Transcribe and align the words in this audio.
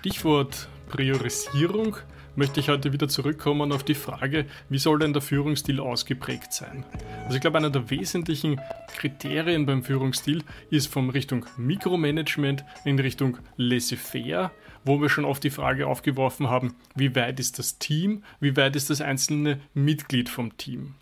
Stichwort 0.00 0.66
Priorisierung 0.88 1.98
möchte 2.34 2.58
ich 2.58 2.70
heute 2.70 2.94
wieder 2.94 3.06
zurückkommen 3.06 3.70
auf 3.70 3.84
die 3.84 3.94
Frage, 3.94 4.46
wie 4.70 4.78
soll 4.78 4.98
denn 4.98 5.12
der 5.12 5.20
Führungsstil 5.20 5.78
ausgeprägt 5.78 6.54
sein? 6.54 6.86
Also 7.24 7.34
ich 7.34 7.42
glaube, 7.42 7.58
einer 7.58 7.68
der 7.68 7.90
wesentlichen 7.90 8.58
Kriterien 8.96 9.66
beim 9.66 9.82
Führungsstil 9.82 10.42
ist 10.70 10.86
vom 10.86 11.10
Richtung 11.10 11.44
Mikromanagement 11.58 12.64
in 12.86 12.98
Richtung 12.98 13.36
Laissez-faire, 13.58 14.52
wo 14.86 15.02
wir 15.02 15.10
schon 15.10 15.26
oft 15.26 15.44
die 15.44 15.50
Frage 15.50 15.86
aufgeworfen 15.86 16.48
haben, 16.48 16.76
wie 16.94 17.14
weit 17.14 17.38
ist 17.38 17.58
das 17.58 17.76
Team, 17.78 18.24
wie 18.40 18.56
weit 18.56 18.76
ist 18.76 18.88
das 18.88 19.02
einzelne 19.02 19.60
Mitglied 19.74 20.30
vom 20.30 20.56
Team? 20.56 20.94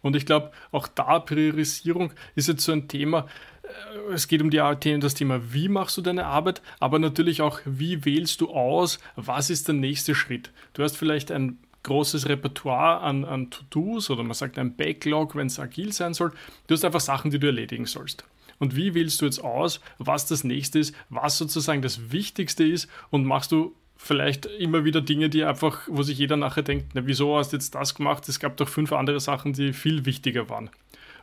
Und 0.00 0.16
ich 0.16 0.24
glaube, 0.24 0.52
auch 0.72 0.88
da 0.88 1.18
Priorisierung 1.18 2.12
ist 2.34 2.48
jetzt 2.48 2.64
so 2.64 2.72
ein 2.72 2.88
Thema, 2.88 3.26
es 4.12 4.28
geht 4.28 4.42
um 4.42 4.50
die, 4.50 4.58
das 5.00 5.14
Thema, 5.14 5.52
wie 5.52 5.68
machst 5.68 5.96
du 5.96 6.02
deine 6.02 6.26
Arbeit, 6.26 6.62
aber 6.80 6.98
natürlich 6.98 7.42
auch, 7.42 7.60
wie 7.64 8.04
wählst 8.04 8.40
du 8.40 8.50
aus, 8.50 8.98
was 9.16 9.50
ist 9.50 9.68
der 9.68 9.74
nächste 9.74 10.14
Schritt. 10.14 10.50
Du 10.72 10.82
hast 10.82 10.96
vielleicht 10.96 11.30
ein 11.30 11.58
großes 11.82 12.28
Repertoire 12.28 13.00
an, 13.00 13.24
an 13.24 13.50
To-Dos 13.50 14.10
oder 14.10 14.22
man 14.22 14.34
sagt 14.34 14.58
ein 14.58 14.76
Backlog, 14.76 15.36
wenn 15.36 15.46
es 15.46 15.58
agil 15.58 15.92
sein 15.92 16.14
soll. 16.14 16.32
Du 16.66 16.74
hast 16.74 16.84
einfach 16.84 17.00
Sachen, 17.00 17.30
die 17.30 17.38
du 17.38 17.46
erledigen 17.46 17.86
sollst. 17.86 18.24
Und 18.58 18.74
wie 18.74 18.94
wählst 18.94 19.20
du 19.20 19.24
jetzt 19.24 19.42
aus, 19.42 19.80
was 19.98 20.26
das 20.26 20.44
nächste 20.44 20.80
ist, 20.80 20.94
was 21.08 21.38
sozusagen 21.38 21.80
das 21.80 22.10
Wichtigste 22.10 22.64
ist 22.64 22.88
und 23.10 23.24
machst 23.24 23.52
du 23.52 23.74
vielleicht 23.96 24.46
immer 24.46 24.84
wieder 24.84 25.00
Dinge, 25.00 25.28
die 25.28 25.44
einfach, 25.44 25.80
wo 25.88 26.02
sich 26.02 26.18
jeder 26.18 26.36
nachher 26.36 26.62
denkt, 26.62 26.90
na, 26.94 27.06
wieso 27.06 27.36
hast 27.36 27.52
du 27.52 27.56
jetzt 27.56 27.74
das 27.74 27.94
gemacht? 27.94 28.28
Es 28.28 28.40
gab 28.40 28.56
doch 28.56 28.68
fünf 28.68 28.92
andere 28.92 29.20
Sachen, 29.20 29.52
die 29.52 29.72
viel 29.72 30.04
wichtiger 30.06 30.48
waren. 30.48 30.70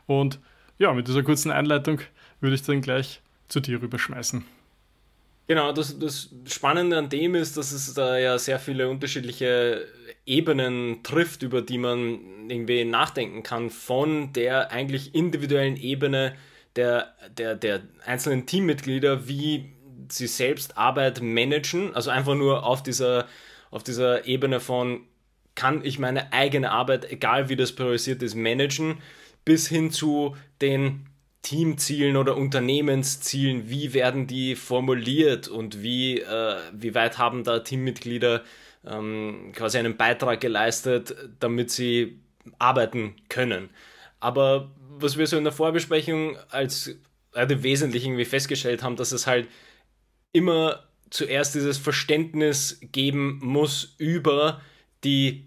Und 0.06 0.38
ja, 0.78 0.92
mit 0.92 1.08
dieser 1.08 1.22
kurzen 1.22 1.50
Einleitung 1.50 2.00
würde 2.40 2.54
ich 2.54 2.62
dann 2.62 2.80
gleich 2.80 3.20
zu 3.48 3.60
dir 3.60 3.80
rüberschmeißen. 3.80 4.44
Genau, 5.48 5.72
das, 5.72 5.98
das 5.98 6.30
Spannende 6.46 6.98
an 6.98 7.08
dem 7.08 7.36
ist, 7.36 7.56
dass 7.56 7.70
es 7.70 7.94
da 7.94 8.18
ja 8.18 8.36
sehr 8.36 8.58
viele 8.58 8.88
unterschiedliche 8.88 9.86
Ebenen 10.24 11.04
trifft, 11.04 11.42
über 11.42 11.62
die 11.62 11.78
man 11.78 12.50
irgendwie 12.50 12.84
nachdenken 12.84 13.44
kann, 13.44 13.70
von 13.70 14.32
der 14.32 14.72
eigentlich 14.72 15.14
individuellen 15.14 15.76
Ebene 15.76 16.34
der, 16.74 17.14
der, 17.38 17.54
der 17.54 17.82
einzelnen 18.04 18.46
Teammitglieder, 18.46 19.28
wie 19.28 19.72
sie 20.10 20.26
selbst 20.26 20.76
Arbeit 20.76 21.22
managen, 21.22 21.94
also 21.94 22.10
einfach 22.10 22.34
nur 22.34 22.66
auf 22.66 22.82
dieser, 22.82 23.26
auf 23.70 23.84
dieser 23.84 24.26
Ebene 24.26 24.58
von, 24.58 25.02
kann 25.54 25.84
ich 25.84 26.00
meine 26.00 26.32
eigene 26.32 26.72
Arbeit, 26.72 27.10
egal 27.10 27.48
wie 27.48 27.56
das 27.56 27.72
priorisiert 27.72 28.20
ist, 28.22 28.34
managen, 28.34 28.98
bis 29.44 29.68
hin 29.68 29.92
zu 29.92 30.36
den 30.60 31.06
Teamzielen 31.46 32.16
oder 32.16 32.36
Unternehmenszielen, 32.36 33.70
wie 33.70 33.94
werden 33.94 34.26
die 34.26 34.56
formuliert 34.56 35.46
und 35.46 35.80
wie, 35.80 36.20
äh, 36.20 36.56
wie 36.72 36.92
weit 36.96 37.18
haben 37.18 37.44
da 37.44 37.60
Teammitglieder 37.60 38.42
ähm, 38.84 39.52
quasi 39.54 39.78
einen 39.78 39.96
Beitrag 39.96 40.40
geleistet, 40.40 41.14
damit 41.38 41.70
sie 41.70 42.18
arbeiten 42.58 43.14
können. 43.28 43.70
Aber 44.18 44.72
was 44.98 45.18
wir 45.18 45.28
so 45.28 45.36
in 45.36 45.44
der 45.44 45.52
Vorbesprechung 45.52 46.36
als 46.50 46.98
also 47.30 47.62
wesentlich 47.62 48.04
irgendwie 48.04 48.24
festgestellt 48.24 48.82
haben, 48.82 48.96
dass 48.96 49.12
es 49.12 49.28
halt 49.28 49.46
immer 50.32 50.82
zuerst 51.10 51.54
dieses 51.54 51.78
Verständnis 51.78 52.80
geben 52.90 53.38
muss 53.40 53.94
über 53.98 54.60
die 55.04 55.44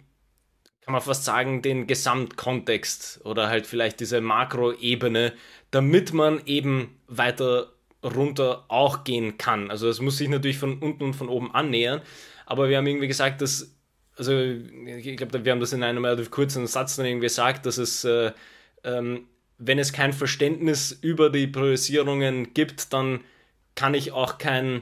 kann 0.89 0.93
man 0.93 1.01
fast 1.03 1.23
sagen, 1.23 1.61
den 1.61 1.85
Gesamtkontext 1.85 3.21
oder 3.23 3.47
halt 3.47 3.67
vielleicht 3.67 3.99
diese 3.99 4.21
Makroebene, 4.21 5.33
damit 5.69 6.13
man 6.13 6.41
eben 6.47 6.99
weiter 7.07 7.71
runter 8.03 8.65
auch 8.69 9.03
gehen 9.03 9.37
kann. 9.37 9.69
Also 9.69 9.87
es 9.87 10.01
muss 10.01 10.17
sich 10.17 10.29
natürlich 10.29 10.57
von 10.57 10.79
unten 10.79 11.03
und 11.03 11.13
von 11.13 11.29
oben 11.29 11.53
annähern, 11.53 12.01
aber 12.47 12.69
wir 12.69 12.77
haben 12.77 12.87
irgendwie 12.87 13.07
gesagt, 13.07 13.43
dass, 13.43 13.71
also 14.17 14.33
ich 14.33 15.15
glaube, 15.15 15.45
wir 15.45 15.51
haben 15.51 15.59
das 15.59 15.73
in 15.73 15.83
einem 15.83 16.03
relativ 16.03 16.31
kurzen 16.31 16.65
Satz 16.65 16.95
dann 16.95 17.05
irgendwie 17.05 17.27
gesagt, 17.27 17.67
dass 17.67 17.77
es, 17.77 18.03
äh, 18.03 18.31
ähm, 18.83 19.27
wenn 19.59 19.77
es 19.77 19.93
kein 19.93 20.11
Verständnis 20.11 20.91
über 20.91 21.29
die 21.29 21.45
Priorisierungen 21.45 22.55
gibt, 22.55 22.93
dann 22.93 23.19
kann 23.75 23.93
ich 23.93 24.11
auch 24.11 24.39
kein, 24.39 24.81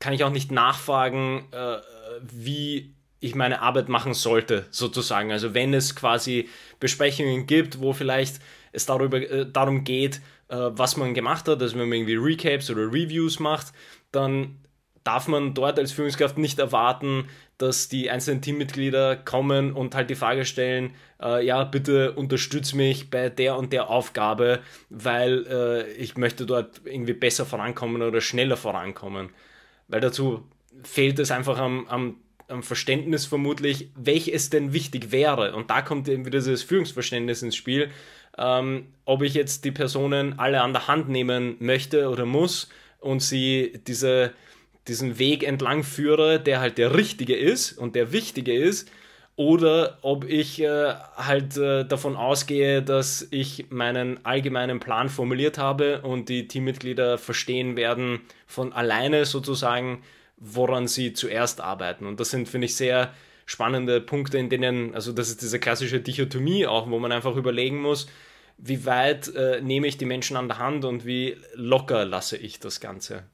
kann 0.00 0.12
ich 0.12 0.22
auch 0.22 0.32
nicht 0.32 0.52
nachfragen, 0.52 1.46
äh, 1.52 1.78
wie 2.20 2.92
ich 3.20 3.34
meine 3.34 3.60
Arbeit 3.60 3.88
machen 3.88 4.14
sollte, 4.14 4.66
sozusagen. 4.70 5.30
Also 5.30 5.54
wenn 5.54 5.74
es 5.74 5.94
quasi 5.94 6.48
Besprechungen 6.80 7.46
gibt, 7.46 7.80
wo 7.80 7.92
vielleicht 7.92 8.40
es 8.72 8.86
darüber, 8.86 9.18
äh, 9.18 9.46
darum 9.50 9.84
geht, 9.84 10.20
äh, 10.48 10.56
was 10.56 10.96
man 10.96 11.14
gemacht 11.14 11.46
hat, 11.46 11.60
also 11.60 11.78
wenn 11.78 11.88
man 11.88 11.98
irgendwie 11.98 12.16
Recaps 12.16 12.70
oder 12.70 12.86
Reviews 12.86 13.38
macht, 13.38 13.72
dann 14.10 14.56
darf 15.04 15.28
man 15.28 15.54
dort 15.54 15.78
als 15.78 15.92
Führungskraft 15.92 16.38
nicht 16.38 16.58
erwarten, 16.58 17.28
dass 17.58 17.88
die 17.88 18.10
einzelnen 18.10 18.40
Teammitglieder 18.40 19.16
kommen 19.16 19.72
und 19.72 19.94
halt 19.94 20.08
die 20.08 20.14
Frage 20.14 20.46
stellen, 20.46 20.94
äh, 21.22 21.44
ja, 21.44 21.64
bitte 21.64 22.12
unterstütz 22.12 22.72
mich 22.72 23.10
bei 23.10 23.28
der 23.28 23.56
und 23.56 23.72
der 23.72 23.90
Aufgabe, 23.90 24.60
weil 24.88 25.46
äh, 25.46 25.92
ich 25.92 26.16
möchte 26.16 26.46
dort 26.46 26.80
irgendwie 26.84 27.12
besser 27.12 27.44
vorankommen 27.44 28.02
oder 28.02 28.20
schneller 28.20 28.56
vorankommen. 28.56 29.30
Weil 29.88 30.00
dazu 30.00 30.48
fehlt 30.82 31.18
es 31.18 31.30
einfach 31.30 31.58
am, 31.58 31.86
am 31.88 32.16
Verständnis 32.62 33.26
vermutlich, 33.26 33.90
welches 33.94 34.50
denn 34.50 34.72
wichtig 34.72 35.12
wäre. 35.12 35.54
Und 35.54 35.70
da 35.70 35.82
kommt 35.82 36.08
eben 36.08 36.26
wieder 36.26 36.38
dieses 36.38 36.62
Führungsverständnis 36.62 37.42
ins 37.42 37.56
Spiel. 37.56 37.90
Ähm, 38.38 38.86
ob 39.04 39.22
ich 39.22 39.34
jetzt 39.34 39.64
die 39.64 39.72
Personen 39.72 40.38
alle 40.38 40.62
an 40.62 40.72
der 40.72 40.88
Hand 40.88 41.08
nehmen 41.08 41.56
möchte 41.58 42.08
oder 42.08 42.26
muss 42.26 42.68
und 43.00 43.20
sie 43.20 43.80
diese, 43.86 44.32
diesen 44.88 45.18
Weg 45.18 45.42
entlang 45.42 45.82
führe, 45.82 46.40
der 46.40 46.60
halt 46.60 46.78
der 46.78 46.94
richtige 46.94 47.36
ist 47.36 47.72
und 47.72 47.96
der 47.96 48.12
wichtige 48.12 48.54
ist, 48.54 48.90
oder 49.40 49.96
ob 50.02 50.28
ich 50.28 50.60
äh, 50.60 50.94
halt 51.16 51.56
äh, 51.56 51.86
davon 51.86 52.14
ausgehe, 52.14 52.82
dass 52.82 53.26
ich 53.30 53.70
meinen 53.70 54.22
allgemeinen 54.22 54.80
Plan 54.80 55.08
formuliert 55.08 55.56
habe 55.56 56.02
und 56.02 56.28
die 56.28 56.46
Teammitglieder 56.46 57.16
verstehen 57.16 57.74
werden 57.74 58.20
von 58.46 58.74
alleine 58.74 59.24
sozusagen, 59.24 60.02
woran 60.40 60.88
sie 60.88 61.12
zuerst 61.12 61.60
arbeiten. 61.60 62.06
Und 62.06 62.18
das 62.18 62.30
sind, 62.30 62.48
finde 62.48 62.64
ich, 62.64 62.74
sehr 62.74 63.14
spannende 63.46 64.00
Punkte, 64.00 64.38
in 64.38 64.48
denen, 64.48 64.94
also 64.94 65.12
das 65.12 65.28
ist 65.28 65.42
diese 65.42 65.60
klassische 65.60 66.00
Dichotomie 66.00 66.66
auch, 66.66 66.90
wo 66.90 66.98
man 66.98 67.12
einfach 67.12 67.36
überlegen 67.36 67.80
muss, 67.80 68.08
wie 68.58 68.84
weit 68.84 69.34
äh, 69.34 69.60
nehme 69.60 69.86
ich 69.86 69.98
die 69.98 70.04
Menschen 70.06 70.36
an 70.36 70.48
der 70.48 70.58
Hand 70.58 70.84
und 70.84 71.06
wie 71.06 71.36
locker 71.54 72.04
lasse 72.04 72.36
ich 72.36 72.60
das 72.60 72.80
Ganze. 72.80 73.24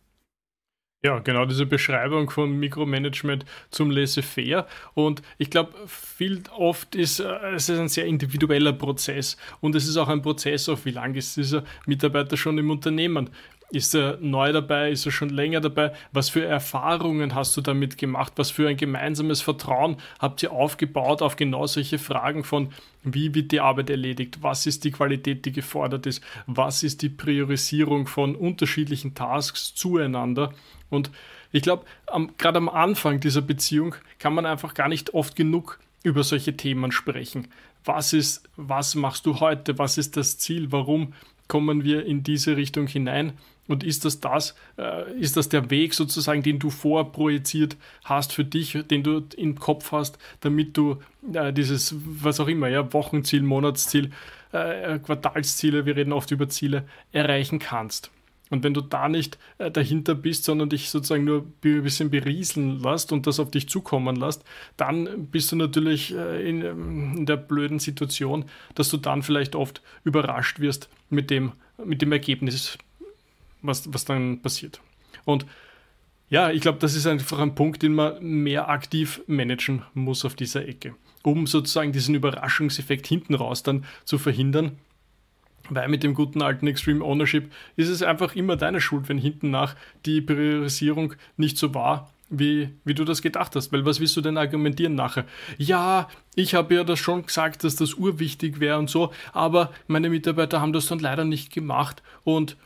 Ja, 1.05 1.19
genau 1.19 1.45
diese 1.45 1.67
Beschreibung 1.67 2.31
von 2.31 2.59
Mikromanagement 2.59 3.45
zum 3.71 3.91
Laissez-faire. 3.91 4.67
Und 4.95 5.23
ich 5.39 5.51
glaube, 5.51 5.73
viel 5.87 6.43
oft 6.57 6.95
ist 6.97 7.21
äh, 7.21 7.55
es 7.55 7.69
ist 7.69 7.79
ein 7.79 7.89
sehr 7.89 8.07
individueller 8.07 8.73
Prozess. 8.73 9.37
Und 9.61 9.75
es 9.75 9.87
ist 9.87 9.99
auch 9.99 10.09
ein 10.09 10.23
Prozess, 10.23 10.69
auf 10.69 10.85
wie 10.85 10.91
lange 10.91 11.19
ist 11.19 11.37
dieser 11.37 11.65
Mitarbeiter 11.87 12.37
schon 12.37 12.59
im 12.59 12.71
Unternehmen. 12.71 13.31
Ist 13.71 13.95
er 13.97 14.19
neu 14.21 14.53
dabei? 14.53 14.93
Ist 14.93 15.07
er 15.07 15.13
schon 15.13 15.29
länger 15.29 15.61
dabei? 15.61 15.93
Was 16.13 16.29
für 16.29 16.45
Erfahrungen 16.45 17.35
hast 17.35 17.57
du 17.57 17.61
damit 17.61 17.99
gemacht? 17.99 18.35
Was 18.37 18.53
für 18.53 18.69
ein 18.69 18.77
gemeinsames 18.77 19.41
Vertrauen 19.43 19.97
habt 20.21 20.43
ihr 20.45 20.53
aufgebaut 20.53 21.21
auf 21.21 21.35
genau 21.35 21.67
solche 21.67 21.99
Fragen 21.99 22.45
von, 22.45 22.71
wie 23.03 23.35
wird 23.35 23.51
die 23.51 23.61
Arbeit 23.61 23.91
erledigt? 23.91 24.39
Was 24.41 24.67
ist 24.67 24.85
die 24.85 24.93
Qualität, 24.93 25.45
die 25.47 25.53
gefordert 25.53 26.07
ist? 26.07 26.23
Was 26.47 26.85
ist 26.85 27.03
die 27.03 27.09
Priorisierung 27.09 28.07
von 28.07 28.37
unterschiedlichen 28.37 29.15
Tasks 29.15 29.75
zueinander? 29.75 30.53
Und 30.89 31.11
ich 31.51 31.63
glaube, 31.63 31.87
gerade 32.39 32.59
am 32.59 32.69
Anfang 32.69 33.19
dieser 33.19 33.43
Beziehung 33.43 33.97
kann 34.21 34.35
man 34.35 34.47
einfach 34.47 34.75
gar 34.75 34.89
nicht 34.89 35.13
oft 35.13 35.35
genug 35.35 35.81
über 36.05 36.23
solche 36.23 36.57
Themen 36.57 36.93
sprechen. 36.93 37.49
Was 37.85 38.13
ist, 38.13 38.49
was 38.57 38.95
machst 38.95 39.27
du 39.27 39.41
heute? 39.41 39.77
Was 39.79 39.99
ist 39.99 40.17
das 40.17 40.39
Ziel? 40.39 40.71
Warum 40.71 41.15
kommen 41.49 41.83
wir 41.83 42.07
in 42.07 42.23
diese 42.23 42.57
Richtung 42.57 42.87
hinein? 42.87 43.33
Und 43.69 43.83
ist 43.83 44.05
das 44.05 44.21
das, 44.21 44.55
äh, 44.79 45.13
ist 45.19 45.37
das 45.37 45.49
der 45.49 45.71
Weg 45.71 45.95
sozusagen, 45.95 46.43
den 46.43 46.59
du 46.59 46.71
vorprojiziert 46.71 47.77
hast 48.05 48.33
für 48.33 48.45
dich, 48.45 48.79
den 48.91 49.03
du 49.03 49.23
im 49.37 49.59
Kopf 49.59 49.93
hast, 49.93 50.19
damit 50.41 50.77
du 50.77 50.99
äh, 51.33 51.53
dieses, 51.53 51.95
was 52.05 52.41
auch 52.41 52.49
immer, 52.49 52.69
ja, 52.69 52.93
Wochenziel, 52.93 53.43
Monatsziel, 53.43 54.11
äh, 54.53 54.99
Quartalsziele, 54.99 55.87
wir 55.87 55.97
reden 55.97 56.13
oft 56.13 56.31
über 56.31 56.49
Ziele, 56.49 56.85
erreichen 57.13 57.59
kannst? 57.59 58.11
Und 58.49 58.63
wenn 58.63 58.75
du 58.75 58.81
da 58.81 59.09
nicht 59.09 59.39
äh, 59.59 59.71
dahinter 59.71 60.15
bist, 60.15 60.45
sondern 60.45 60.69
dich 60.69 60.91
sozusagen 60.91 61.25
nur 61.25 61.47
ein 61.65 61.83
bisschen 61.83 62.11
berieseln 62.11 62.81
lässt 62.81 63.13
und 63.13 63.27
das 63.27 63.41
auf 63.41 63.51
dich 63.51 63.69
zukommen 63.69 64.17
lässt, 64.17 64.45
dann 64.77 65.27
bist 65.27 65.51
du 65.51 65.57
natürlich 65.57 66.15
äh, 66.15 66.49
in, 66.49 66.63
ähm, 66.63 67.15
in, 67.17 67.27
der 67.27 67.37
blöden 67.37 67.81
Situation, 67.81 68.45
dass 68.77 68.89
du 68.89 68.99
dann 68.99 69.23
vielleicht 69.23 69.57
oft 69.57 69.83
überrascht 70.05 70.61
wirst 70.61 70.89
mit 71.11 71.31
dem, 71.31 71.53
mit 71.85 72.03
dem 72.03 72.13
Ergebnis, 72.13 72.79
was, 73.63 73.93
was 73.93 74.05
dann 74.05 74.41
passiert. 74.43 74.81
Und 75.25 75.47
ja, 76.29 76.51
ich 76.51 76.61
glaube, 76.61 76.79
das 76.79 76.95
ist 76.95 77.07
einfach 77.07 77.39
ein 77.39 77.55
Punkt, 77.55 77.83
den 77.83 77.95
man 77.95 78.23
mehr 78.23 78.69
aktiv 78.69 79.23
managen 79.27 79.83
muss 79.95 80.25
auf 80.25 80.35
dieser 80.35 80.67
Ecke, 80.67 80.95
um 81.23 81.47
sozusagen 81.47 81.93
diesen 81.93 82.15
Überraschungseffekt 82.15 83.07
hinten 83.07 83.35
raus 83.35 83.63
dann 83.63 83.85
zu 84.05 84.19
verhindern. 84.19 84.73
Weil 85.69 85.89
mit 85.89 86.03
dem 86.03 86.15
guten 86.15 86.43
alten 86.43 86.67
Extreme 86.67 87.05
Ownership 87.05 87.53
ist 87.77 87.89
es 87.89 88.03
einfach 88.03 88.35
immer 88.35 88.57
deine 88.57 88.81
Schuld, 88.81 89.09
wenn 89.09 89.19
hinten 89.19 89.51
nach 89.51 89.75
die 90.05 90.21
Priorisierung 90.21 91.15
nicht 91.37 91.59
so 91.59 91.75
war, 91.75 92.13
wie, 92.29 92.71
wie 92.85 92.95
du 92.95 93.05
das 93.05 93.23
gedacht 93.23 93.55
hast. 93.57 93.73
Weil 93.73 93.85
was 93.85 94.01
willst 94.01 94.17
du 94.17 94.21
denn 94.21 94.37
argumentieren 94.37 94.95
nachher? 94.95 95.27
Ja, 95.59 96.09
ich 96.35 96.55
habe 96.55 96.75
ja 96.75 96.85
das 96.85 96.99
schon 96.99 97.27
gesagt, 97.27 97.65
dass 97.65 97.77
das 97.77 97.95
urwichtig 97.95 98.61
wäre 98.61 98.79
und 98.79 98.91
so, 98.91 99.13
aber 99.33 99.73
meine 99.87 100.11
Mitarbeiter 100.11 100.61
haben 100.61 100.73
das 100.73 100.87
dann 100.87 100.99
leider 100.99 101.25
nicht 101.25 101.53
gemacht 101.53 102.03
und 102.25 102.57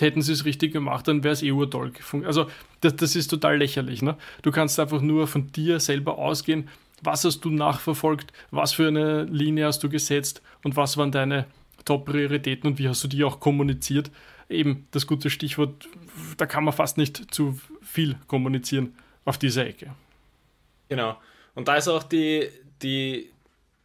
hätten 0.00 0.22
sie 0.22 0.32
es 0.32 0.44
richtig 0.44 0.72
gemacht, 0.72 1.08
dann 1.08 1.24
wäre 1.24 1.32
es 1.32 1.42
eh 1.42 1.52
urtoll. 1.52 1.92
Also 2.24 2.48
das, 2.80 2.96
das 2.96 3.16
ist 3.16 3.28
total 3.28 3.58
lächerlich. 3.58 4.02
Ne? 4.02 4.16
Du 4.42 4.50
kannst 4.50 4.78
einfach 4.78 5.00
nur 5.00 5.26
von 5.26 5.50
dir 5.52 5.80
selber 5.80 6.18
ausgehen, 6.18 6.68
was 7.02 7.24
hast 7.24 7.40
du 7.40 7.50
nachverfolgt, 7.50 8.32
was 8.50 8.72
für 8.72 8.88
eine 8.88 9.24
Linie 9.24 9.66
hast 9.66 9.82
du 9.82 9.88
gesetzt 9.88 10.42
und 10.64 10.76
was 10.76 10.96
waren 10.96 11.12
deine 11.12 11.46
Top-Prioritäten 11.84 12.70
und 12.70 12.78
wie 12.78 12.88
hast 12.88 13.04
du 13.04 13.08
die 13.08 13.24
auch 13.24 13.40
kommuniziert. 13.40 14.10
Eben 14.48 14.86
das 14.90 15.06
gute 15.06 15.30
Stichwort, 15.30 15.88
da 16.36 16.46
kann 16.46 16.64
man 16.64 16.74
fast 16.74 16.98
nicht 16.98 17.34
zu 17.34 17.58
viel 17.82 18.16
kommunizieren 18.26 18.94
auf 19.24 19.38
dieser 19.38 19.66
Ecke. 19.66 19.94
Genau. 20.88 21.16
Und 21.54 21.68
da 21.68 21.76
ist 21.76 21.88
auch 21.88 22.02
die, 22.02 22.48
die, 22.82 23.30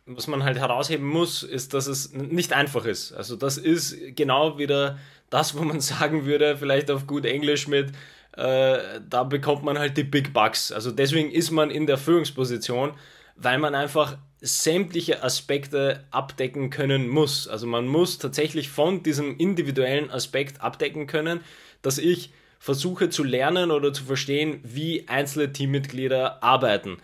was 0.05 0.27
man 0.27 0.43
halt 0.43 0.57
herausheben 0.57 1.05
muss, 1.05 1.43
ist, 1.43 1.73
dass 1.73 1.87
es 1.87 2.13
nicht 2.13 2.53
einfach 2.53 2.85
ist. 2.85 3.11
Also 3.13 3.35
das 3.35 3.57
ist 3.57 4.15
genau 4.15 4.57
wieder 4.57 4.97
das, 5.33 5.57
wo 5.57 5.63
man 5.63 5.81
sagen 5.93 6.25
würde, 6.25 6.57
vielleicht 6.57 6.91
auf 6.91 7.07
gut 7.07 7.25
Englisch 7.25 7.67
mit, 7.67 7.91
äh, 8.37 8.77
da 9.09 9.23
bekommt 9.23 9.63
man 9.63 9.77
halt 9.77 9.97
die 9.97 10.03
Big 10.03 10.33
Bucks. 10.33 10.71
Also 10.71 10.91
deswegen 10.91 11.31
ist 11.31 11.51
man 11.51 11.69
in 11.69 11.87
der 11.87 11.97
Führungsposition, 11.97 12.93
weil 13.35 13.57
man 13.57 13.75
einfach 13.75 14.17
sämtliche 14.41 15.23
Aspekte 15.23 16.03
abdecken 16.11 16.69
können 16.69 17.07
muss. 17.07 17.47
Also 17.47 17.65
man 17.65 17.87
muss 17.87 18.17
tatsächlich 18.17 18.69
von 18.69 19.03
diesem 19.03 19.37
individuellen 19.37 20.11
Aspekt 20.11 20.61
abdecken 20.61 21.07
können, 21.07 21.39
dass 21.81 21.97
ich 21.97 22.31
versuche 22.59 23.09
zu 23.09 23.23
lernen 23.23 23.71
oder 23.71 23.93
zu 23.93 24.03
verstehen, 24.03 24.59
wie 24.63 25.07
einzelne 25.07 25.51
Teammitglieder 25.51 26.43
arbeiten. 26.43 26.97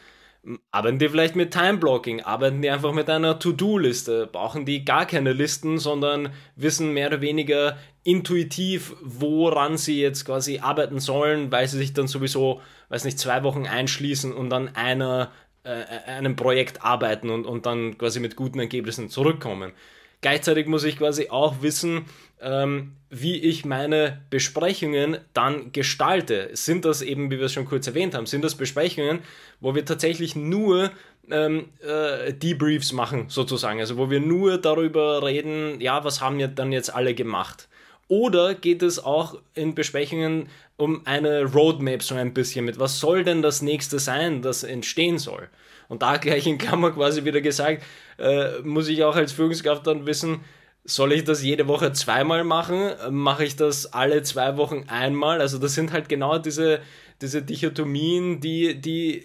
Arbeiten 0.72 1.00
die 1.00 1.10
vielleicht 1.10 1.36
mit 1.36 1.52
Timeblocking? 1.52 2.22
Arbeiten 2.22 2.62
die 2.62 2.70
einfach 2.70 2.94
mit 2.94 3.10
einer 3.10 3.40
To-Do-Liste? 3.40 4.28
Brauchen 4.32 4.66
die 4.66 4.86
gar 4.86 5.06
keine 5.06 5.34
Listen, 5.34 5.78
sondern 5.78 6.30
wissen 6.56 6.94
mehr 6.94 7.08
oder 7.08 7.22
weniger 7.22 7.78
intuitiv, 8.04 8.96
woran 9.02 9.78
sie 9.78 10.02
jetzt 10.02 10.26
quasi 10.26 10.60
arbeiten 10.60 11.00
sollen, 11.00 11.52
weil 11.52 11.68
sie 11.68 11.78
sich 11.78 11.94
dann 11.94 12.08
sowieso, 12.08 12.62
weiß 12.88 13.04
nicht, 13.04 13.20
zwei 13.20 13.44
Wochen 13.44 13.68
einschließen 13.68 14.34
und 14.34 14.50
dann 14.50 14.76
einer, 14.76 15.32
äh, 15.64 15.84
einem 16.08 16.36
Projekt 16.36 16.84
arbeiten 16.84 17.30
und, 17.30 17.46
und 17.46 17.66
dann 17.66 17.98
quasi 17.98 18.20
mit 18.20 18.36
guten 18.36 18.60
Ergebnissen 18.60 19.10
zurückkommen. 19.10 19.74
Gleichzeitig 20.22 20.68
muss 20.68 20.84
ich 20.84 20.98
quasi 20.98 21.30
auch 21.30 21.62
wissen, 21.62 22.06
ähm, 22.42 22.94
wie 23.10 23.38
ich 23.38 23.66
meine 23.66 24.22
Besprechungen 24.30 25.18
dann 25.34 25.72
gestalte. 25.72 26.50
Sind 26.54 26.86
das 26.86 27.02
eben, 27.02 27.32
wie 27.32 27.38
wir 27.38 27.46
es 27.46 27.54
schon 27.54 27.66
kurz 27.66 27.88
erwähnt 27.88 28.16
haben, 28.16 28.26
sind 28.26 28.44
das 28.44 28.56
Besprechungen, 28.56 29.20
wo 29.60 29.76
wir 29.76 29.86
tatsächlich 29.86 30.36
nur 30.36 30.92
ähm, 31.32 31.70
äh, 31.82 32.34
Debriefs 32.34 32.92
machen, 32.92 33.26
sozusagen. 33.30 33.80
Also 33.80 33.98
wo 33.98 34.10
wir 34.10 34.20
nur 34.20 34.58
darüber 34.58 35.24
reden, 35.24 35.80
ja, 35.82 36.04
was 36.04 36.22
haben 36.22 36.38
wir 36.38 36.48
dann 36.48 36.72
jetzt 36.72 36.94
alle 36.94 37.14
gemacht. 37.14 37.68
Oder 38.10 38.56
geht 38.56 38.82
es 38.82 39.02
auch 39.02 39.38
in 39.54 39.76
Besprechungen 39.76 40.50
um 40.78 41.06
eine 41.06 41.46
Roadmap 41.46 42.04
so 42.04 42.16
ein 42.16 42.34
bisschen 42.34 42.66
mit, 42.66 42.80
was 42.80 43.00
soll 43.00 43.24
denn 43.24 43.42
das 43.42 43.62
nächste 43.62 44.00
sein, 44.00 44.42
das 44.42 44.64
entstehen 44.64 45.20
soll? 45.20 45.48
Und 45.90 46.02
da 46.02 46.18
gleich 46.18 46.48
in 46.48 46.58
Klammer 46.58 46.92
quasi 46.92 47.24
wieder 47.24 47.40
gesagt, 47.40 47.84
äh, 48.18 48.60
muss 48.64 48.88
ich 48.88 49.04
auch 49.04 49.16
als 49.16 49.32
Führungskraft 49.32 49.86
dann 49.86 50.06
wissen, 50.08 50.42
soll 50.86 51.14
ich 51.14 51.24
das 51.24 51.44
jede 51.44 51.68
Woche 51.68 51.94
zweimal 51.94 52.44
machen? 52.44 52.92
Mache 53.12 53.46
ich 53.46 53.56
das 53.56 53.94
alle 53.94 54.24
zwei 54.24 54.58
Wochen 54.58 54.86
einmal? 54.88 55.40
Also 55.40 55.60
das 55.60 55.76
sind 55.76 55.92
halt 55.92 56.10
genau 56.10 56.40
diese, 56.40 56.82
diese 57.22 57.44
Dichotomien, 57.44 58.40
die, 58.40 58.82
die 58.82 59.24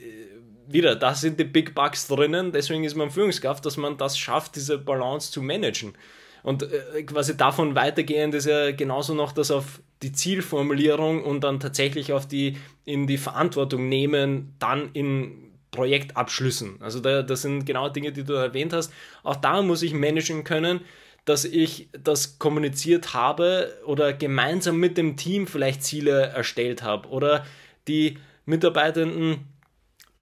wieder, 0.66 0.96
da 0.96 1.14
sind 1.14 1.40
die 1.40 1.44
Big 1.44 1.74
Bucks 1.74 2.06
drinnen, 2.06 2.52
deswegen 2.52 2.84
ist 2.84 2.96
man 2.96 3.10
Führungskraft, 3.10 3.64
dass 3.64 3.76
man 3.76 3.96
das 3.96 4.18
schafft, 4.18 4.56
diese 4.56 4.76
Balance 4.76 5.32
zu 5.32 5.40
managen. 5.40 5.94
Und 6.44 6.62
äh, 6.62 7.02
quasi 7.04 7.36
davon 7.36 7.74
weitergehend 7.74 8.34
ist 8.34 8.46
ja 8.46 8.70
genauso 8.70 9.14
noch 9.14 9.32
das 9.32 9.50
auf 9.50 9.80
die 10.02 10.12
Zielformulierung 10.12 11.24
und 11.24 11.42
dann 11.42 11.58
tatsächlich 11.58 12.12
auf 12.12 12.28
die 12.28 12.58
in 12.84 13.06
die 13.06 13.16
Verantwortung 13.16 13.88
nehmen, 13.88 14.54
dann 14.58 14.90
in 14.92 15.52
Projektabschlüssen. 15.70 16.76
Also 16.80 17.00
da, 17.00 17.22
das 17.22 17.42
sind 17.42 17.64
genau 17.64 17.88
Dinge, 17.88 18.12
die 18.12 18.24
du 18.24 18.34
erwähnt 18.34 18.74
hast. 18.74 18.92
Auch 19.22 19.36
da 19.36 19.62
muss 19.62 19.82
ich 19.82 19.94
managen 19.94 20.44
können, 20.44 20.82
dass 21.24 21.46
ich 21.46 21.88
das 21.98 22.38
kommuniziert 22.38 23.14
habe 23.14 23.72
oder 23.86 24.12
gemeinsam 24.12 24.76
mit 24.76 24.98
dem 24.98 25.16
Team 25.16 25.46
vielleicht 25.46 25.82
Ziele 25.82 26.26
erstellt 26.26 26.82
habe 26.82 27.08
oder 27.08 27.46
die 27.88 28.18
Mitarbeitenden 28.44 29.46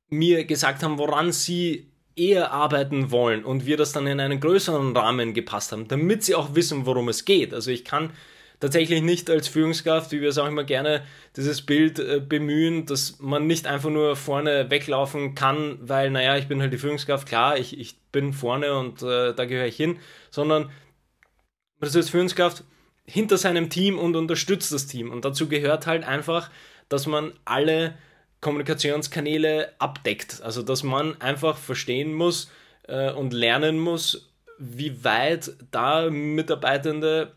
mir 0.08 0.44
gesagt 0.44 0.84
haben, 0.84 0.98
woran 0.98 1.32
sie 1.32 1.91
eher 2.16 2.52
arbeiten 2.52 3.10
wollen 3.10 3.44
und 3.44 3.66
wir 3.66 3.76
das 3.76 3.92
dann 3.92 4.06
in 4.06 4.20
einen 4.20 4.40
größeren 4.40 4.96
Rahmen 4.96 5.34
gepasst 5.34 5.72
haben, 5.72 5.88
damit 5.88 6.22
sie 6.24 6.34
auch 6.34 6.54
wissen, 6.54 6.86
worum 6.86 7.08
es 7.08 7.24
geht. 7.24 7.54
Also 7.54 7.70
ich 7.70 7.84
kann 7.84 8.10
tatsächlich 8.60 9.02
nicht 9.02 9.28
als 9.28 9.48
Führungskraft, 9.48 10.12
wie 10.12 10.20
wir 10.20 10.28
es 10.28 10.38
auch 10.38 10.46
immer 10.46 10.64
gerne 10.64 11.02
dieses 11.36 11.62
Bild 11.62 11.98
äh, 11.98 12.20
bemühen, 12.20 12.86
dass 12.86 13.18
man 13.18 13.46
nicht 13.46 13.66
einfach 13.66 13.90
nur 13.90 14.14
vorne 14.14 14.70
weglaufen 14.70 15.34
kann, 15.34 15.78
weil, 15.80 16.10
naja, 16.10 16.36
ich 16.36 16.46
bin 16.46 16.60
halt 16.60 16.72
die 16.72 16.78
Führungskraft, 16.78 17.26
klar, 17.26 17.58
ich, 17.58 17.78
ich 17.78 17.96
bin 18.12 18.32
vorne 18.32 18.78
und 18.78 19.02
äh, 19.02 19.34
da 19.34 19.46
gehöre 19.46 19.66
ich 19.66 19.76
hin, 19.76 19.98
sondern 20.30 20.70
man 21.80 21.88
ist 21.88 21.96
als 21.96 22.10
Führungskraft 22.10 22.62
hinter 23.04 23.36
seinem 23.36 23.68
Team 23.68 23.98
und 23.98 24.14
unterstützt 24.14 24.72
das 24.72 24.86
Team. 24.86 25.10
Und 25.10 25.24
dazu 25.24 25.48
gehört 25.48 25.88
halt 25.88 26.04
einfach, 26.04 26.48
dass 26.88 27.08
man 27.08 27.32
alle 27.44 27.94
Kommunikationskanäle 28.42 29.72
abdeckt. 29.78 30.42
Also 30.42 30.62
dass 30.62 30.82
man 30.82 31.18
einfach 31.22 31.56
verstehen 31.56 32.12
muss 32.12 32.50
äh, 32.86 33.10
und 33.12 33.32
lernen 33.32 33.78
muss, 33.78 34.30
wie 34.58 35.02
weit 35.02 35.52
da 35.70 36.10
Mitarbeitende 36.10 37.32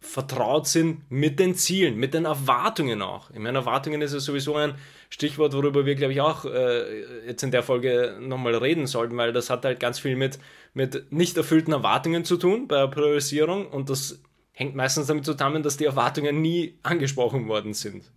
vertraut 0.00 0.66
sind 0.66 1.10
mit 1.10 1.38
den 1.38 1.54
Zielen, 1.54 1.96
mit 1.96 2.14
den 2.14 2.24
Erwartungen 2.24 3.02
auch. 3.02 3.30
Ich 3.30 3.38
meine, 3.38 3.58
Erwartungen 3.58 4.00
ist 4.00 4.14
ja 4.14 4.20
sowieso 4.20 4.56
ein 4.56 4.74
Stichwort, 5.10 5.52
worüber 5.52 5.84
wir, 5.84 5.94
glaube 5.94 6.14
ich, 6.14 6.20
auch 6.20 6.44
äh, 6.44 7.26
jetzt 7.26 7.42
in 7.42 7.50
der 7.50 7.62
Folge 7.62 8.16
nochmal 8.20 8.54
reden 8.54 8.86
sollten, 8.86 9.16
weil 9.16 9.32
das 9.32 9.50
hat 9.50 9.64
halt 9.64 9.78
ganz 9.78 9.98
viel 9.98 10.16
mit, 10.16 10.38
mit 10.72 11.12
nicht 11.12 11.36
erfüllten 11.36 11.72
Erwartungen 11.72 12.24
zu 12.24 12.36
tun 12.38 12.66
bei 12.66 12.78
der 12.78 12.88
Priorisierung 12.88 13.66
und 13.66 13.90
das 13.90 14.22
hängt 14.52 14.74
meistens 14.74 15.06
damit 15.06 15.24
zusammen, 15.24 15.62
dass 15.62 15.76
die 15.76 15.84
Erwartungen 15.84 16.40
nie 16.40 16.78
angesprochen 16.82 17.46
worden 17.48 17.74
sind. 17.74 18.10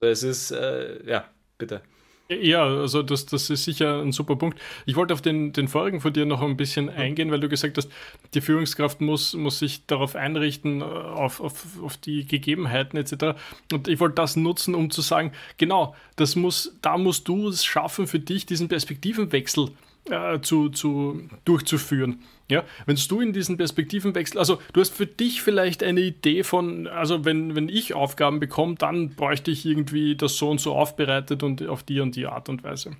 Also 0.00 0.06
es 0.10 0.22
ist, 0.22 0.50
äh, 0.52 1.06
ja, 1.06 1.28
bitte. 1.58 1.82
Ja, 2.30 2.62
also 2.62 3.02
das, 3.02 3.24
das 3.24 3.48
ist 3.48 3.64
sicher 3.64 4.02
ein 4.02 4.12
super 4.12 4.36
Punkt. 4.36 4.60
Ich 4.84 4.96
wollte 4.96 5.14
auf 5.14 5.22
den, 5.22 5.54
den 5.54 5.66
vorigen 5.66 6.02
von 6.02 6.12
dir 6.12 6.26
noch 6.26 6.42
ein 6.42 6.58
bisschen 6.58 6.90
eingehen, 6.90 7.30
weil 7.30 7.40
du 7.40 7.48
gesagt 7.48 7.78
hast, 7.78 7.90
die 8.34 8.42
Führungskraft 8.42 9.00
muss, 9.00 9.32
muss 9.32 9.58
sich 9.60 9.86
darauf 9.86 10.14
einrichten, 10.14 10.82
auf, 10.82 11.40
auf, 11.40 11.64
auf 11.82 11.96
die 11.96 12.26
Gegebenheiten 12.26 12.98
etc. 12.98 13.38
Und 13.72 13.88
ich 13.88 13.98
wollte 13.98 14.16
das 14.16 14.36
nutzen, 14.36 14.74
um 14.74 14.90
zu 14.90 15.00
sagen, 15.00 15.32
genau, 15.56 15.94
das 16.16 16.36
muss, 16.36 16.76
da 16.82 16.98
musst 16.98 17.26
du 17.28 17.48
es 17.48 17.64
schaffen, 17.64 18.06
für 18.06 18.20
dich 18.20 18.44
diesen 18.44 18.68
Perspektivenwechsel 18.68 19.70
äh, 20.10 20.40
zu, 20.40 20.68
zu, 20.68 21.28
durchzuführen. 21.44 22.20
Ja, 22.50 22.64
wenn 22.86 22.96
du 23.08 23.20
in 23.20 23.32
diesen 23.32 23.58
Perspektivenwechsel, 23.58 24.38
also 24.38 24.58
du 24.72 24.80
hast 24.80 24.94
für 24.94 25.06
dich 25.06 25.42
vielleicht 25.42 25.82
eine 25.82 26.00
Idee 26.00 26.44
von, 26.44 26.86
also 26.86 27.24
wenn, 27.26 27.54
wenn 27.54 27.68
ich 27.68 27.94
Aufgaben 27.94 28.40
bekomme, 28.40 28.76
dann 28.76 29.10
bräuchte 29.10 29.50
ich 29.50 29.66
irgendwie 29.66 30.16
das 30.16 30.36
so 30.36 30.48
und 30.50 30.60
so 30.60 30.74
aufbereitet 30.74 31.42
und 31.42 31.66
auf 31.68 31.82
die 31.82 32.00
und 32.00 32.16
die 32.16 32.26
Art 32.26 32.48
und 32.48 32.64
Weise. 32.64 32.96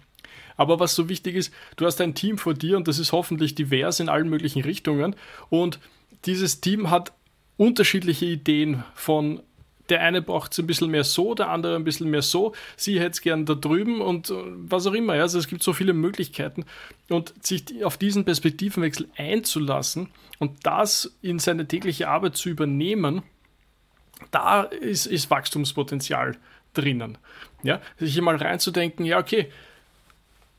Aber 0.56 0.80
was 0.80 0.94
so 0.94 1.08
wichtig 1.08 1.36
ist, 1.36 1.54
du 1.76 1.86
hast 1.86 2.00
ein 2.00 2.14
Team 2.14 2.36
vor 2.36 2.52
dir 2.52 2.76
und 2.76 2.88
das 2.88 2.98
ist 2.98 3.12
hoffentlich 3.12 3.54
divers 3.54 4.00
in 4.00 4.10
allen 4.10 4.28
möglichen 4.28 4.62
Richtungen 4.62 5.16
und 5.48 5.78
dieses 6.26 6.60
Team 6.60 6.90
hat 6.90 7.12
unterschiedliche 7.56 8.26
Ideen 8.26 8.84
von 8.94 9.40
der 9.88 10.00
eine 10.02 10.23
braucht 10.23 10.52
es 10.52 10.59
ein 10.59 10.66
bisschen 10.66 10.90
mehr 10.90 11.04
so, 11.04 11.35
der 11.35 11.49
andere 11.49 11.76
ein 11.76 11.85
bisschen 11.85 12.11
mehr 12.11 12.23
so, 12.23 12.54
sie 12.76 12.99
hätte 12.99 13.11
es 13.11 13.21
gern 13.21 13.47
da 13.47 13.54
drüben 13.54 14.00
und 14.00 14.30
äh, 14.30 14.35
was 14.35 14.87
auch 14.87 14.92
immer. 14.92 15.14
Also 15.14 15.38
es 15.38 15.49
gibt 15.49 15.62
so 15.62 15.73
viele 15.73 15.92
Möglichkeiten 15.92 16.64
und 17.09 17.35
sich 17.45 17.85
auf 17.85 17.97
diesen 17.97 18.25
Perspektivenwechsel 18.25 19.09
einzulassen 19.16 20.09
und 20.38 20.66
das 20.66 21.16
in 21.23 21.38
seine 21.38 21.66
tägliche 21.66 22.09
Arbeit 22.09 22.37
zu 22.37 22.49
übernehmen, 22.49 23.23
da 24.30 24.62
ist, 24.62 25.07
ist 25.07 25.30
Wachstumspotenzial 25.30 26.37
drinnen. 26.75 27.18
Ja, 27.62 27.80
sich 27.99 28.21
mal 28.21 28.37
reinzudenken, 28.37 29.04
ja, 29.04 29.18
okay, 29.18 29.50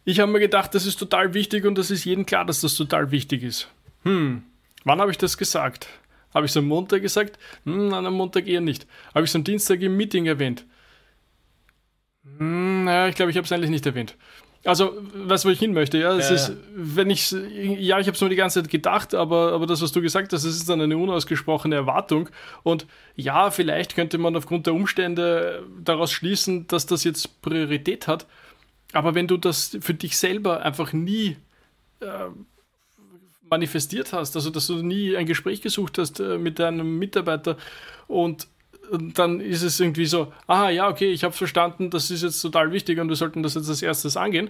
ich 0.06 0.20
habe 0.20 0.32
mir 0.32 0.40
gedacht, 0.40 0.74
das 0.74 0.86
ist 0.86 0.98
total 0.98 1.34
wichtig 1.34 1.66
und 1.66 1.78
das 1.78 1.92
ist 1.92 2.04
jedem 2.04 2.26
klar, 2.26 2.46
dass 2.46 2.62
das 2.62 2.76
total 2.76 3.12
wichtig 3.12 3.44
ist. 3.44 3.70
Hm, 4.04 4.44
wann 4.84 5.02
habe 5.02 5.12
ich 5.12 5.18
das 5.18 5.38
gesagt? 5.38 5.88
Habe 6.34 6.46
ich 6.46 6.52
es 6.52 6.58
am 6.58 6.66
Montag 6.66 7.02
gesagt? 7.02 7.40
Hm, 7.66 7.90
nein, 7.90 8.06
am 8.06 8.14
Montag 8.14 8.48
eher 8.48 8.62
nicht. 8.62 8.88
Habe 9.14 9.26
ich 9.26 9.32
es 9.32 9.36
am 9.36 9.44
Dienstag 9.44 9.82
im 9.82 9.98
Meeting 9.98 10.26
erwähnt? 10.26 10.66
Hm, 12.38 12.84
naja, 12.86 13.08
ich 13.08 13.16
glaube, 13.16 13.32
ich 13.32 13.38
habe 13.38 13.46
es 13.46 13.52
eigentlich 13.52 13.72
nicht 13.72 13.86
erwähnt. 13.86 14.16
Also, 14.66 14.98
was 15.14 15.46
wo 15.46 15.50
ich 15.50 15.60
hin 15.60 15.72
möchte, 15.72 15.98
ja, 15.98 16.14
es 16.18 16.30
ja, 16.30 16.36
ist, 16.36 16.52
wenn 16.76 17.10
ich, 17.10 17.32
ja, 17.32 17.98
ich 17.98 18.08
habe 18.08 18.16
es 18.16 18.20
nur 18.20 18.30
die 18.30 18.36
ganze 18.36 18.62
Zeit 18.62 18.70
gedacht, 18.70 19.16
aber, 19.16 19.54
aber 19.54 19.66
das, 19.66 19.82
was 19.82 19.94
du 19.94 20.02
gesagt 20.02 20.34
hast, 20.34 20.44
das 20.44 20.54
ist 20.54 20.68
dann 20.68 20.82
eine 20.82 20.98
unausgesprochene 20.98 21.76
Erwartung. 21.76 22.30
Und 22.64 22.86
ja, 23.16 23.52
vielleicht 23.52 23.96
könnte 23.96 24.18
man 24.18 24.36
aufgrund 24.36 24.68
der 24.68 24.74
Umstände 24.74 25.64
daraus 25.82 26.12
schließen, 26.12 26.68
dass 26.68 26.86
das 26.86 27.06
jetzt 27.06 27.42
Priorität 27.42 28.08
hat. 28.08 28.28
Aber 28.92 29.16
wenn 29.16 29.28
du 29.28 29.38
das 29.38 29.78
für 29.80 29.94
dich 29.94 30.18
selber 30.18 30.62
einfach 30.62 30.92
nie 30.92 31.38
äh, 32.02 32.06
manifestiert 33.50 34.14
hast, 34.14 34.36
also 34.36 34.50
dass 34.50 34.68
du 34.68 34.82
nie 34.82 35.16
ein 35.16 35.26
Gespräch 35.26 35.62
gesucht 35.62 35.98
hast 35.98 36.20
äh, 36.20 36.38
mit 36.38 36.60
deinem 36.60 36.98
Mitarbeiter 36.98 37.58
und 38.08 38.48
dann 38.92 39.40
ist 39.40 39.62
es 39.62 39.80
irgendwie 39.80 40.06
so, 40.06 40.34
aha, 40.48 40.70
ja, 40.70 40.90
okay, 40.90 41.12
ich 41.12 41.24
habe 41.24 41.34
verstanden, 41.34 41.90
das 41.90 42.10
ist 42.12 42.24
jetzt 42.24 42.42
total 42.42 42.72
wichtig 42.72 43.00
und 43.00 43.10
wir 43.10 43.16
sollten 43.16 43.44
das 43.44 43.56
jetzt 43.56 43.70
als 43.70 43.82
erstes 43.82 44.18
angehen. 44.18 44.50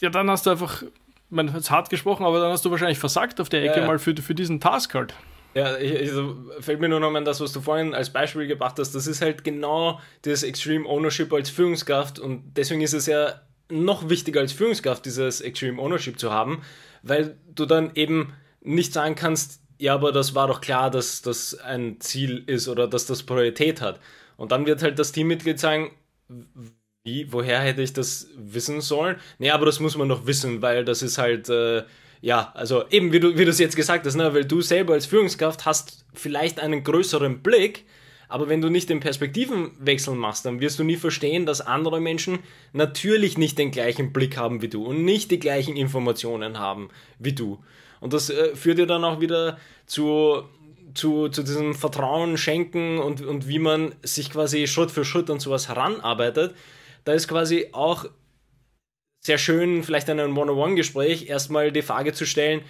Ja, 0.00 0.10
dann 0.10 0.30
hast 0.30 0.46
du 0.46 0.50
einfach, 0.50 0.82
man 1.30 1.52
hat 1.52 1.60
es 1.60 1.70
hart 1.70 1.88
gesprochen, 1.88 2.26
aber 2.26 2.40
dann 2.40 2.52
hast 2.52 2.64
du 2.64 2.70
wahrscheinlich 2.70 2.98
versagt 2.98 3.40
auf 3.40 3.48
der 3.48 3.64
Ecke 3.64 3.80
ja, 3.80 3.86
mal 3.86 3.98
für, 3.98 4.14
für 4.16 4.34
diesen 4.34 4.60
Task 4.60 4.94
halt. 4.94 5.14
Ja, 5.54 5.78
ich, 5.78 5.98
also 6.10 6.36
fällt 6.60 6.80
mir 6.80 6.88
nur 6.88 7.00
noch 7.00 7.10
mal 7.10 7.24
das, 7.24 7.40
was 7.40 7.52
du 7.52 7.62
vorhin 7.62 7.94
als 7.94 8.10
Beispiel 8.10 8.46
gebracht 8.46 8.78
hast. 8.78 8.94
Das 8.94 9.06
ist 9.06 9.22
halt 9.22 9.42
genau 9.42 10.00
das 10.22 10.42
Extreme 10.42 10.86
Ownership 10.86 11.32
als 11.32 11.48
Führungskraft 11.48 12.18
und 12.18 12.42
deswegen 12.56 12.82
ist 12.82 12.92
es 12.92 13.06
ja 13.06 13.40
noch 13.70 14.08
wichtiger 14.10 14.40
als 14.40 14.52
Führungskraft, 14.52 15.06
dieses 15.06 15.40
Extreme 15.40 15.80
Ownership 15.80 16.18
zu 16.18 16.30
haben, 16.30 16.62
weil 17.08 17.36
du 17.54 17.66
dann 17.66 17.92
eben 17.94 18.32
nicht 18.60 18.92
sagen 18.92 19.14
kannst, 19.14 19.60
ja, 19.78 19.94
aber 19.94 20.12
das 20.12 20.34
war 20.34 20.48
doch 20.48 20.60
klar, 20.60 20.90
dass 20.90 21.22
das 21.22 21.54
ein 21.54 22.00
Ziel 22.00 22.42
ist 22.46 22.68
oder 22.68 22.88
dass 22.88 23.06
das 23.06 23.22
Priorität 23.22 23.80
hat. 23.80 24.00
Und 24.36 24.52
dann 24.52 24.66
wird 24.66 24.82
halt 24.82 24.98
das 24.98 25.12
Teammitglied 25.12 25.60
sagen, 25.60 25.90
wie, 27.04 27.32
woher 27.32 27.60
hätte 27.60 27.82
ich 27.82 27.92
das 27.92 28.28
wissen 28.36 28.80
sollen? 28.80 29.16
Nee, 29.38 29.50
aber 29.50 29.66
das 29.66 29.80
muss 29.80 29.96
man 29.96 30.08
doch 30.08 30.26
wissen, 30.26 30.62
weil 30.62 30.84
das 30.84 31.02
ist 31.02 31.18
halt, 31.18 31.48
äh, 31.48 31.84
ja, 32.20 32.52
also 32.54 32.84
eben 32.88 33.12
wie 33.12 33.20
du 33.20 33.30
es 33.30 33.58
jetzt 33.58 33.76
gesagt 33.76 34.06
hast, 34.06 34.16
ne, 34.16 34.34
weil 34.34 34.44
du 34.44 34.60
selber 34.60 34.94
als 34.94 35.06
Führungskraft 35.06 35.66
hast 35.66 36.04
vielleicht 36.14 36.58
einen 36.58 36.82
größeren 36.82 37.42
Blick, 37.42 37.84
aber 38.28 38.48
wenn 38.48 38.60
du 38.60 38.68
nicht 38.68 38.90
den 38.90 39.00
Perspektivenwechsel 39.00 40.14
machst, 40.14 40.44
dann 40.44 40.60
wirst 40.60 40.78
du 40.78 40.84
nie 40.84 40.96
verstehen, 40.96 41.46
dass 41.46 41.60
andere 41.60 42.00
Menschen 42.00 42.40
natürlich 42.72 43.38
nicht 43.38 43.58
den 43.58 43.70
gleichen 43.70 44.12
Blick 44.12 44.36
haben 44.36 44.62
wie 44.62 44.68
du 44.68 44.84
und 44.84 45.04
nicht 45.04 45.30
die 45.30 45.38
gleichen 45.38 45.76
Informationen 45.76 46.58
haben 46.58 46.88
wie 47.18 47.32
du. 47.32 47.62
Und 48.00 48.12
das 48.12 48.30
äh, 48.30 48.54
führt 48.54 48.78
ja 48.78 48.86
dann 48.86 49.04
auch 49.04 49.20
wieder 49.20 49.58
zu, 49.86 50.42
zu, 50.94 51.28
zu 51.28 51.42
diesem 51.42 51.74
Vertrauen 51.74 52.36
schenken 52.36 52.98
und, 52.98 53.20
und 53.22 53.48
wie 53.48 53.58
man 53.58 53.94
sich 54.02 54.30
quasi 54.30 54.66
Schritt 54.66 54.90
für 54.90 55.04
Schritt 55.04 55.30
an 55.30 55.40
sowas 55.40 55.68
heranarbeitet. 55.68 56.54
Da 57.04 57.12
ist 57.12 57.28
quasi 57.28 57.68
auch 57.72 58.06
sehr 59.20 59.38
schön, 59.38 59.82
vielleicht 59.82 60.08
in 60.08 60.20
einem 60.20 60.38
One-on-One-Gespräch 60.38 61.28
erstmal 61.28 61.72
die 61.72 61.82
Frage 61.82 62.12
zu 62.12 62.26
stellen, 62.26 62.62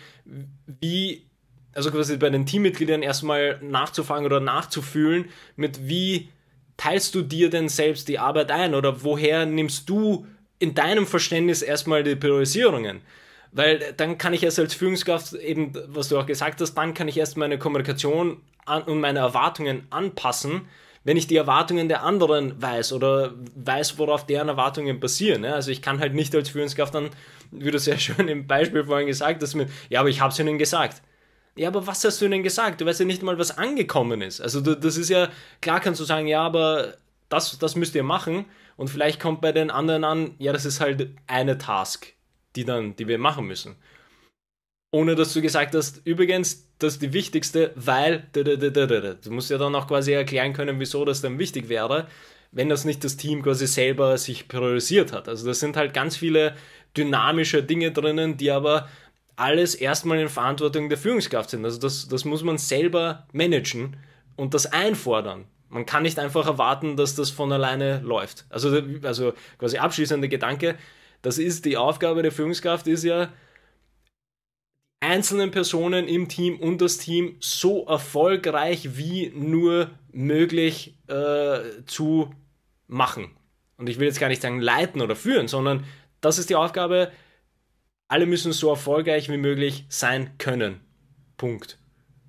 wie, 0.66 1.25
also 1.76 1.90
quasi 1.90 2.16
bei 2.16 2.30
den 2.30 2.47
Teammitgliedern 2.47 3.02
erstmal 3.02 3.59
nachzufragen 3.62 4.25
oder 4.25 4.40
nachzufühlen, 4.40 5.26
mit 5.56 5.88
wie 5.88 6.30
teilst 6.76 7.14
du 7.14 7.23
dir 7.23 7.50
denn 7.50 7.68
selbst 7.68 8.09
die 8.09 8.18
Arbeit 8.18 8.50
ein 8.50 8.75
oder 8.75 9.04
woher 9.04 9.47
nimmst 9.47 9.88
du 9.88 10.26
in 10.59 10.75
deinem 10.75 11.06
Verständnis 11.06 11.62
erstmal 11.62 12.02
die 12.02 12.16
Priorisierungen? 12.16 13.02
Weil 13.52 13.95
dann 13.97 14.18
kann 14.18 14.35
ich 14.35 14.42
erst 14.42 14.59
als 14.59 14.75
Führungskraft 14.75 15.35
eben, 15.35 15.73
was 15.87 16.09
du 16.09 16.18
auch 16.18 16.26
gesagt 16.26 16.61
hast, 16.61 16.75
dann 16.75 16.95
kann 16.95 17.09
ich 17.09 17.18
erst 17.18 17.37
meine 17.37 17.59
Kommunikation 17.59 18.38
und 18.87 19.00
meine 19.00 19.21
Erwartungen 19.21 19.87
anpassen, 19.90 20.62
wenn 21.04 21.16
ich 21.16 21.26
die 21.26 21.37
Erwartungen 21.37 21.88
der 21.88 22.02
anderen 22.02 22.61
weiß 22.61 22.92
oder 22.92 23.35
weiß, 23.54 23.99
worauf 23.99 24.26
deren 24.26 24.49
Erwartungen 24.49 24.99
basieren. 24.99 25.45
Ja? 25.45 25.52
Also 25.52 25.71
ich 25.71 25.80
kann 25.80 26.00
halt 26.00 26.14
nicht 26.14 26.35
als 26.35 26.49
Führungskraft 26.49 26.95
dann, 26.95 27.11
wie 27.52 27.71
du 27.71 27.78
sehr 27.78 27.99
schön 27.99 28.28
im 28.28 28.47
Beispiel 28.47 28.85
vorhin 28.85 29.06
gesagt 29.06 29.42
hast, 29.42 29.54
mit, 29.54 29.68
ja, 29.88 30.00
aber 30.00 30.09
ich 30.09 30.21
habe 30.21 30.33
es 30.33 30.38
ihnen 30.38 30.59
gesagt. 30.59 31.02
Ja, 31.56 31.68
aber 31.68 31.86
was 31.86 32.04
hast 32.04 32.20
du 32.20 32.26
ihnen 32.26 32.42
gesagt? 32.42 32.80
Du 32.80 32.86
weißt 32.86 33.00
ja 33.00 33.06
nicht 33.06 33.22
mal, 33.22 33.38
was 33.38 33.56
angekommen 33.56 34.20
ist. 34.22 34.40
Also 34.40 34.60
du, 34.60 34.76
das 34.76 34.96
ist 34.96 35.08
ja, 35.08 35.30
klar 35.60 35.80
kannst 35.80 36.00
du 36.00 36.04
sagen, 36.04 36.26
ja, 36.26 36.42
aber 36.42 36.94
das, 37.28 37.58
das 37.58 37.76
müsst 37.76 37.94
ihr 37.94 38.02
machen 38.02 38.44
und 38.76 38.88
vielleicht 38.88 39.20
kommt 39.20 39.40
bei 39.40 39.52
den 39.52 39.70
anderen 39.70 40.04
an, 40.04 40.34
ja, 40.38 40.52
das 40.52 40.66
ist 40.66 40.80
halt 40.80 41.08
eine 41.26 41.58
Task 41.58 42.12
die, 42.56 42.64
dann, 42.64 42.96
die 42.96 43.06
wir 43.06 43.18
machen 43.18 43.46
müssen. 43.46 43.76
Ohne 44.92 45.14
dass 45.14 45.34
du 45.34 45.42
gesagt 45.42 45.75
hast, 45.75 46.00
übrigens, 46.06 46.68
das 46.78 46.94
ist 46.94 47.02
die 47.02 47.12
wichtigste, 47.12 47.72
weil 47.75 48.28
du 48.32 49.14
musst 49.30 49.50
ja 49.50 49.58
dann 49.58 49.75
auch 49.75 49.88
quasi 49.88 50.12
erklären 50.12 50.52
können, 50.52 50.80
wieso 50.80 51.04
das 51.04 51.20
dann 51.20 51.38
wichtig 51.38 51.68
wäre, 51.68 52.06
wenn 52.52 52.68
das 52.68 52.84
nicht 52.84 53.04
das 53.04 53.16
Team 53.16 53.42
quasi 53.42 53.66
selber 53.66 54.16
sich 54.16 54.48
priorisiert 54.48 55.12
hat. 55.12 55.28
Also 55.28 55.46
das 55.46 55.60
sind 55.60 55.76
halt 55.76 55.92
ganz 55.92 56.16
viele 56.16 56.54
dynamische 56.96 57.62
Dinge 57.62 57.92
drinnen, 57.92 58.36
die 58.36 58.50
aber 58.50 58.88
alles 59.37 59.75
erstmal 59.75 60.19
in 60.19 60.28
Verantwortung 60.28 60.88
der 60.88 60.99
Führungskraft 60.99 61.50
sind. 61.50 61.64
Also 61.64 61.78
das, 61.78 62.09
das 62.09 62.25
muss 62.25 62.43
man 62.43 62.59
selber 62.59 63.26
managen 63.33 63.97
und 64.35 64.55
das 64.55 64.66
einfordern. 64.66 65.45
Man 65.69 65.85
kann 65.85 66.02
nicht 66.05 66.19
einfach 66.19 66.47
erwarten, 66.47 66.97
dass 66.97 67.14
das 67.14 67.31
von 67.31 67.52
alleine 67.52 68.00
läuft. 68.00 68.47
Also, 68.49 68.81
also 69.02 69.35
quasi 69.59 69.78
abschließender 69.78 70.28
Gedanke, 70.28 70.76
das 71.23 71.38
ist 71.38 71.64
die 71.64 71.76
Aufgabe 71.76 72.23
der 72.23 72.33
Führungskraft, 72.33 72.87
ist 72.87 73.05
ja, 73.05 73.31
einzelnen 75.00 75.50
Personen 75.50 76.09
im 76.09 76.28
Team 76.28 76.59
und 76.59 76.81
das 76.81 76.99
Team 76.99 77.37
so 77.40 77.87
erfolgreich 77.87 78.97
wie 78.97 79.31
nur 79.35 79.90
möglich 80.11 80.95
äh, 81.07 81.85
zu 81.87 82.35
machen. 82.87 83.31
Und 83.76 83.88
ich 83.88 83.99
will 83.99 84.07
jetzt 84.07 84.21
gar 84.21 84.28
nicht 84.28 84.43
sagen 84.43 84.61
leiten 84.61 85.02
oder 85.02 85.14
führen, 85.14 85.49
sondern 85.49 85.85
das 86.21 86.38
ist 86.38 86.49
die 86.49 86.57
Aufgabe, 86.57 87.12
alle 88.08 88.26
müssen 88.26 88.52
so 88.52 88.70
erfolgreich 88.70 89.28
wie 89.30 89.36
möglich 89.36 89.84
sein 89.88 90.38
können. 90.38 90.80
Punkt. 91.36 91.78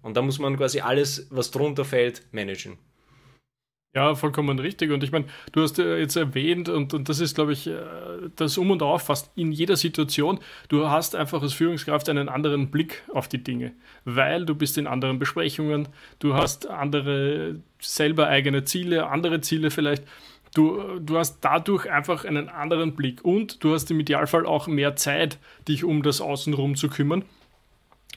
Und 0.01 0.15
da 0.17 0.21
muss 0.21 0.39
man 0.39 0.57
quasi 0.57 0.79
alles, 0.79 1.27
was 1.29 1.51
drunter 1.51 1.85
fällt, 1.85 2.23
managen. 2.31 2.77
Ja, 3.97 4.13
vollkommen 4.13 4.59
richtig. 4.59 4.91
Und 4.91 5.03
ich 5.03 5.11
meine, 5.11 5.25
du 5.53 5.63
hast 5.63 5.79
äh, 5.79 5.97
jetzt 5.97 6.15
erwähnt, 6.15 6.69
und, 6.69 6.93
und 6.93 7.09
das 7.09 7.19
ist, 7.19 7.33
glaube 7.33 7.53
ich, 7.53 7.65
äh, 7.65 7.79
das 8.35 8.57
Um 8.57 8.69
und 8.69 8.83
Auf 8.83 9.03
fast 9.03 9.31
in 9.35 9.51
jeder 9.51 9.75
Situation, 9.75 10.39
du 10.67 10.87
hast 10.87 11.15
einfach 11.15 11.41
als 11.41 11.53
Führungskraft 11.53 12.07
einen 12.07 12.29
anderen 12.29 12.69
Blick 12.69 13.01
auf 13.11 13.27
die 13.27 13.43
Dinge, 13.43 13.73
weil 14.05 14.45
du 14.45 14.53
bist 14.53 14.77
in 14.77 14.85
anderen 14.85 15.17
Besprechungen, 15.17 15.87
du 16.19 16.35
hast 16.35 16.67
andere 16.67 17.59
selber 17.79 18.27
eigene 18.27 18.65
Ziele, 18.65 19.07
andere 19.07 19.41
Ziele 19.41 19.71
vielleicht. 19.71 20.03
Du, 20.57 20.99
du 20.99 21.19
hast 21.19 21.41
dadurch 21.41 21.87
einfach 21.87 22.25
einen 22.25 22.49
anderen 22.49 22.95
Blick 22.95 23.23
und 23.23 23.63
du 23.63 23.75
hast 23.75 23.91
im 23.91 23.99
Idealfall 23.99 24.47
auch 24.47 24.65
mehr 24.65 24.95
Zeit, 24.95 25.37
dich 25.67 25.83
um 25.83 26.01
das 26.01 26.19
Außenrum 26.19 26.75
zu 26.75 26.89
kümmern 26.89 27.25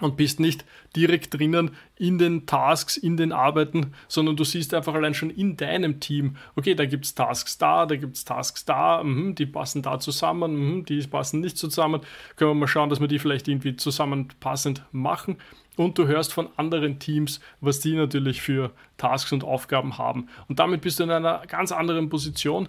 und 0.00 0.16
bist 0.16 0.40
nicht 0.40 0.64
direkt 0.96 1.34
drinnen 1.34 1.72
in 1.96 2.16
den 2.16 2.46
Tasks, 2.46 2.96
in 2.96 3.18
den 3.18 3.32
Arbeiten, 3.32 3.92
sondern 4.08 4.36
du 4.36 4.44
siehst 4.44 4.72
einfach 4.72 4.94
allein 4.94 5.12
schon 5.12 5.28
in 5.28 5.58
deinem 5.58 6.00
Team, 6.00 6.36
okay, 6.56 6.74
da 6.74 6.86
gibt 6.86 7.04
es 7.04 7.14
Tasks 7.14 7.58
da, 7.58 7.84
da 7.84 7.96
gibt 7.96 8.16
es 8.16 8.24
Tasks 8.24 8.64
da, 8.64 9.04
mh, 9.04 9.32
die 9.34 9.44
passen 9.44 9.82
da 9.82 10.00
zusammen, 10.00 10.78
mh, 10.78 10.84
die 10.84 11.06
passen 11.06 11.40
nicht 11.40 11.58
zusammen. 11.58 12.00
Können 12.36 12.52
wir 12.52 12.54
mal 12.54 12.68
schauen, 12.68 12.88
dass 12.88 13.00
wir 13.00 13.08
die 13.08 13.18
vielleicht 13.18 13.48
irgendwie 13.48 13.76
zusammenpassend 13.76 14.82
machen. 14.92 15.36
Und 15.80 15.96
du 15.96 16.06
hörst 16.06 16.34
von 16.34 16.50
anderen 16.58 16.98
Teams, 16.98 17.40
was 17.62 17.80
die 17.80 17.94
natürlich 17.94 18.42
für 18.42 18.70
Tasks 18.98 19.32
und 19.32 19.44
Aufgaben 19.44 19.96
haben. 19.96 20.28
Und 20.46 20.58
damit 20.58 20.82
bist 20.82 20.98
du 20.98 21.04
in 21.04 21.10
einer 21.10 21.42
ganz 21.46 21.72
anderen 21.72 22.10
Position. 22.10 22.68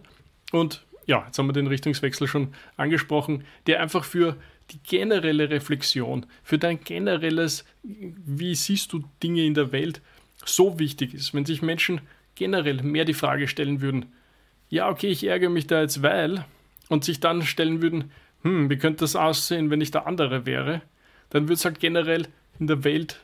Und 0.54 0.86
ja, 1.08 1.26
jetzt 1.26 1.38
haben 1.38 1.48
wir 1.48 1.52
den 1.52 1.68
Richtungswechsel 1.68 2.26
schon 2.26 2.54
angesprochen, 2.78 3.44
der 3.68 3.82
einfach 3.82 4.06
für 4.06 4.38
die 4.70 4.80
generelle 4.82 5.50
Reflexion, 5.50 6.26
für 6.42 6.58
dein 6.58 6.80
generelles, 6.86 7.66
wie 7.84 8.56
siehst 8.56 8.94
du 8.94 9.04
Dinge 9.22 9.44
in 9.44 9.56
der 9.56 9.74
Welt, 9.74 10.00
so 10.46 10.80
wichtig 10.80 11.14
ist. 11.14 11.34
Wenn 11.34 11.46
sich 11.46 11.62
Menschen 11.62 12.00
generell 12.36 12.82
mehr 12.82 13.04
die 13.04 13.14
Frage 13.14 13.50
stellen 13.50 13.82
würden, 13.82 14.06
ja, 14.70 14.88
okay, 14.88 15.08
ich 15.08 15.28
ärgere 15.28 15.50
mich 15.50 15.68
da 15.68 15.82
jetzt, 15.82 16.02
weil, 16.02 16.46
und 16.88 17.04
sich 17.04 17.20
dann 17.20 17.42
stellen 17.42 17.82
würden, 17.82 18.12
hm, 18.44 18.70
wie 18.70 18.78
könnte 18.78 19.02
das 19.02 19.18
aussehen, 19.18 19.70
wenn 19.70 19.82
ich 19.82 19.92
der 19.92 20.08
andere 20.08 20.46
wäre, 20.46 20.82
dann 21.30 21.44
würde 21.44 21.56
es 21.56 21.66
halt 21.66 21.82
generell 21.82 22.28
in 22.62 22.68
der 22.68 22.84
Welt, 22.86 23.20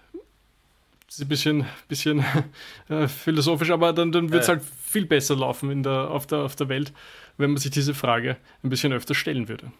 das 1.05 1.15
ist 1.15 1.21
ein 1.21 1.27
bisschen, 1.29 1.65
bisschen 1.87 2.25
äh, 2.89 3.07
philosophisch, 3.07 3.69
aber 3.69 3.93
dann, 3.93 4.11
dann 4.11 4.31
wird 4.31 4.43
es 4.43 4.49
halt 4.49 4.61
viel 4.63 5.05
besser 5.05 5.35
laufen 5.35 5.71
in 5.71 5.83
der, 5.83 6.09
auf, 6.11 6.27
der, 6.27 6.39
auf 6.39 6.55
der 6.55 6.67
Welt, 6.67 6.91
wenn 7.37 7.51
man 7.51 7.57
sich 7.57 7.71
diese 7.71 7.93
Frage 7.93 8.35
ein 8.63 8.69
bisschen 8.69 8.91
öfter 8.91 9.13
stellen 9.13 9.47
würde. 9.47 9.71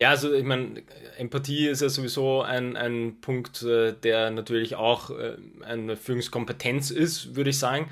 Ja, 0.00 0.10
also 0.10 0.32
ich 0.32 0.44
meine, 0.44 0.82
Empathie 1.18 1.68
ist 1.68 1.82
ja 1.82 1.88
sowieso 1.88 2.42
ein, 2.42 2.76
ein 2.76 3.20
Punkt, 3.20 3.62
äh, 3.62 3.92
der 3.92 4.30
natürlich 4.30 4.74
auch 4.74 5.10
äh, 5.10 5.36
eine 5.62 5.96
Führungskompetenz 5.96 6.90
ist, 6.90 7.36
würde 7.36 7.50
ich 7.50 7.58
sagen. 7.58 7.88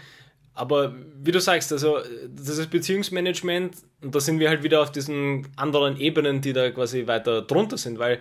Aber 0.54 0.96
wie 1.22 1.30
du 1.30 1.40
sagst, 1.40 1.70
also 1.72 1.98
das 2.34 2.58
ist 2.58 2.70
Beziehungsmanagement 2.70 3.76
und 4.02 4.12
da 4.12 4.18
sind 4.18 4.40
wir 4.40 4.48
halt 4.48 4.64
wieder 4.64 4.82
auf 4.82 4.90
diesen 4.90 5.46
anderen 5.54 6.00
Ebenen, 6.00 6.40
die 6.40 6.52
da 6.52 6.68
quasi 6.70 7.06
weiter 7.06 7.42
drunter 7.42 7.78
sind, 7.78 8.00
weil 8.00 8.18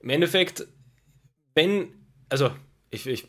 im 0.00 0.10
Endeffekt, 0.10 0.66
wenn, 1.54 1.88
also 2.28 2.50
ich, 2.90 3.06
ich 3.06 3.28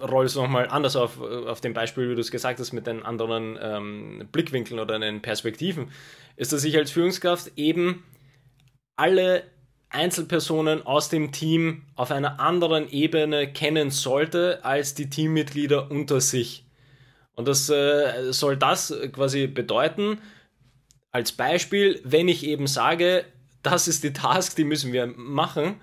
rolle 0.00 0.26
es 0.26 0.34
nochmal 0.34 0.68
anders 0.68 0.96
auf, 0.96 1.20
auf 1.20 1.60
dem 1.60 1.72
Beispiel, 1.72 2.10
wie 2.10 2.14
du 2.14 2.20
es 2.20 2.30
gesagt 2.30 2.60
hast, 2.60 2.72
mit 2.72 2.86
den 2.86 3.02
anderen 3.02 3.58
ähm, 3.60 4.28
Blickwinkeln 4.30 4.80
oder 4.80 4.98
den 4.98 5.22
Perspektiven, 5.22 5.90
ist, 6.36 6.52
dass 6.52 6.64
ich 6.64 6.76
als 6.76 6.90
Führungskraft 6.90 7.52
eben 7.56 8.04
alle 8.96 9.44
Einzelpersonen 9.88 10.86
aus 10.86 11.08
dem 11.08 11.32
Team 11.32 11.82
auf 11.96 12.10
einer 12.10 12.38
anderen 12.38 12.88
Ebene 12.90 13.52
kennen 13.52 13.90
sollte 13.90 14.64
als 14.64 14.94
die 14.94 15.10
Teammitglieder 15.10 15.90
unter 15.90 16.20
sich. 16.20 16.64
Und 17.34 17.48
das 17.48 17.68
äh, 17.70 18.32
soll 18.32 18.56
das 18.56 18.94
quasi 19.12 19.46
bedeuten, 19.46 20.18
als 21.10 21.32
Beispiel, 21.32 22.00
wenn 22.04 22.28
ich 22.28 22.46
eben 22.46 22.66
sage, 22.66 23.24
das 23.62 23.88
ist 23.88 24.04
die 24.04 24.12
Task, 24.12 24.56
die 24.56 24.64
müssen 24.64 24.92
wir 24.92 25.06
machen, 25.06 25.80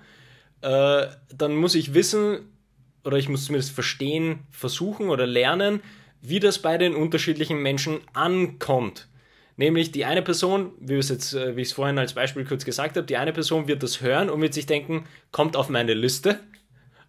äh, 0.60 1.06
dann 1.34 1.56
muss 1.56 1.74
ich 1.74 1.94
wissen, 1.94 2.40
oder 3.04 3.16
ich 3.16 3.28
muss 3.28 3.46
zumindest 3.46 3.72
verstehen, 3.72 4.40
versuchen 4.50 5.08
oder 5.08 5.26
lernen, 5.26 5.80
wie 6.20 6.40
das 6.40 6.58
bei 6.58 6.78
den 6.78 6.94
unterschiedlichen 6.94 7.62
Menschen 7.62 8.00
ankommt. 8.12 9.08
Nämlich 9.56 9.90
die 9.90 10.04
eine 10.04 10.22
Person, 10.22 10.72
äh, 10.82 10.88
wie 10.88 11.62
ich 11.62 11.68
es 11.68 11.72
vorhin 11.72 11.98
als 11.98 12.12
Beispiel 12.12 12.44
kurz 12.44 12.64
gesagt 12.64 12.96
habe, 12.96 13.06
die 13.06 13.16
eine 13.16 13.32
Person 13.32 13.66
wird 13.66 13.82
das 13.82 14.00
hören 14.00 14.30
und 14.30 14.40
wird 14.40 14.54
sich 14.54 14.66
denken, 14.66 15.04
kommt 15.32 15.56
auf 15.56 15.68
meine 15.68 15.94
Liste. 15.94 16.40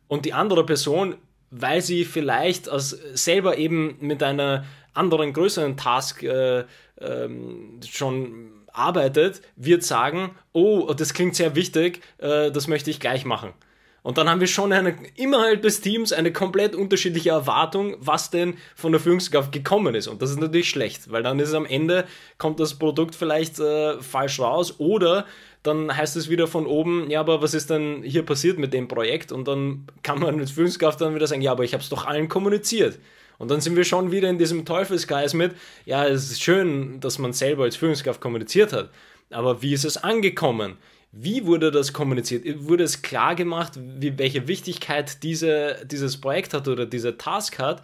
Und 0.07 0.25
die 0.25 0.33
andere 0.33 0.65
Person, 0.65 1.15
weil 1.51 1.81
sie 1.81 2.05
vielleicht 2.05 2.69
aus, 2.69 2.89
selber 3.13 3.57
eben 3.57 3.97
mit 3.99 4.23
einer 4.23 4.65
anderen, 4.93 5.33
größeren 5.33 5.77
Task 5.77 6.23
äh, 6.23 6.65
ähm, 6.99 7.79
schon 7.87 8.58
arbeitet, 8.73 9.41
wird 9.55 9.83
sagen, 9.83 10.31
oh, 10.53 10.93
das 10.93 11.13
klingt 11.13 11.35
sehr 11.35 11.55
wichtig, 11.55 12.01
äh, 12.17 12.51
das 12.51 12.67
möchte 12.67 12.89
ich 12.89 12.99
gleich 12.99 13.25
machen. 13.25 13.53
Und 14.01 14.17
dann 14.17 14.29
haben 14.29 14.39
wir 14.39 14.47
schon 14.47 14.71
eine, 14.71 14.95
innerhalb 15.15 15.61
des 15.61 15.81
Teams 15.81 16.13
eine 16.13 16.31
komplett 16.31 16.73
unterschiedliche 16.73 17.31
Erwartung, 17.31 17.95
was 17.99 18.29
denn 18.29 18.55
von 18.75 18.91
der 18.91 19.01
Führungskraft 19.01 19.51
gekommen 19.51 19.93
ist. 19.93 20.07
Und 20.07 20.21
das 20.21 20.31
ist 20.31 20.39
natürlich 20.39 20.69
schlecht, 20.69 21.11
weil 21.11 21.21
dann 21.21 21.39
ist 21.39 21.49
es 21.49 21.53
am 21.53 21.65
Ende, 21.65 22.05
kommt 22.37 22.59
das 22.59 22.75
Produkt 22.79 23.13
vielleicht 23.15 23.59
äh, 23.59 24.01
falsch 24.01 24.39
raus 24.39 24.75
oder 24.79 25.25
dann 25.63 25.95
heißt 25.95 26.15
es 26.15 26.29
wieder 26.29 26.47
von 26.47 26.65
oben, 26.65 27.09
ja, 27.09 27.19
aber 27.19 27.41
was 27.41 27.53
ist 27.53 27.69
denn 27.69 28.01
hier 28.01 28.23
passiert 28.25 28.57
mit 28.57 28.73
dem 28.73 28.87
Projekt? 28.87 29.33
Und 29.33 29.47
dann 29.47 29.87
kann 30.03 30.19
man 30.19 30.39
als 30.39 30.51
Führungskraft 30.51 31.01
dann 31.01 31.15
wieder 31.15 31.27
sagen, 31.27 31.41
ja, 31.41 31.51
aber 31.51 31.65
ich 31.65 31.73
habe 31.73 31.83
es 31.83 31.89
doch 31.89 32.05
allen 32.05 32.29
kommuniziert. 32.29 32.97
Und 33.39 33.49
dann 33.49 33.61
sind 33.61 33.75
wir 33.75 33.85
schon 33.85 34.11
wieder 34.11 34.29
in 34.29 34.37
diesem 34.37 34.65
Teufelskreis 34.65 35.33
mit, 35.33 35.55
ja, 35.85 36.05
es 36.05 36.29
ist 36.29 36.43
schön, 36.43 36.99
dass 36.99 37.17
man 37.17 37.33
selber 37.33 37.63
als 37.63 37.77
Führungskraft 37.77 38.21
kommuniziert 38.21 38.73
hat, 38.73 38.91
aber 39.31 39.61
wie 39.63 39.73
ist 39.73 39.85
es 39.85 39.97
angekommen? 39.97 40.77
Wie 41.11 41.45
wurde 41.45 41.71
das 41.71 41.93
kommuniziert? 41.93 42.45
Wurde 42.67 42.83
es 42.83 43.01
klar 43.01 43.33
gemacht, 43.33 43.73
wie, 43.77 44.17
welche 44.19 44.47
Wichtigkeit 44.47 45.23
diese, 45.23 45.83
dieses 45.85 46.21
Projekt 46.21 46.53
hat 46.53 46.67
oder 46.67 46.85
dieser 46.85 47.17
Task 47.17 47.57
hat? 47.57 47.81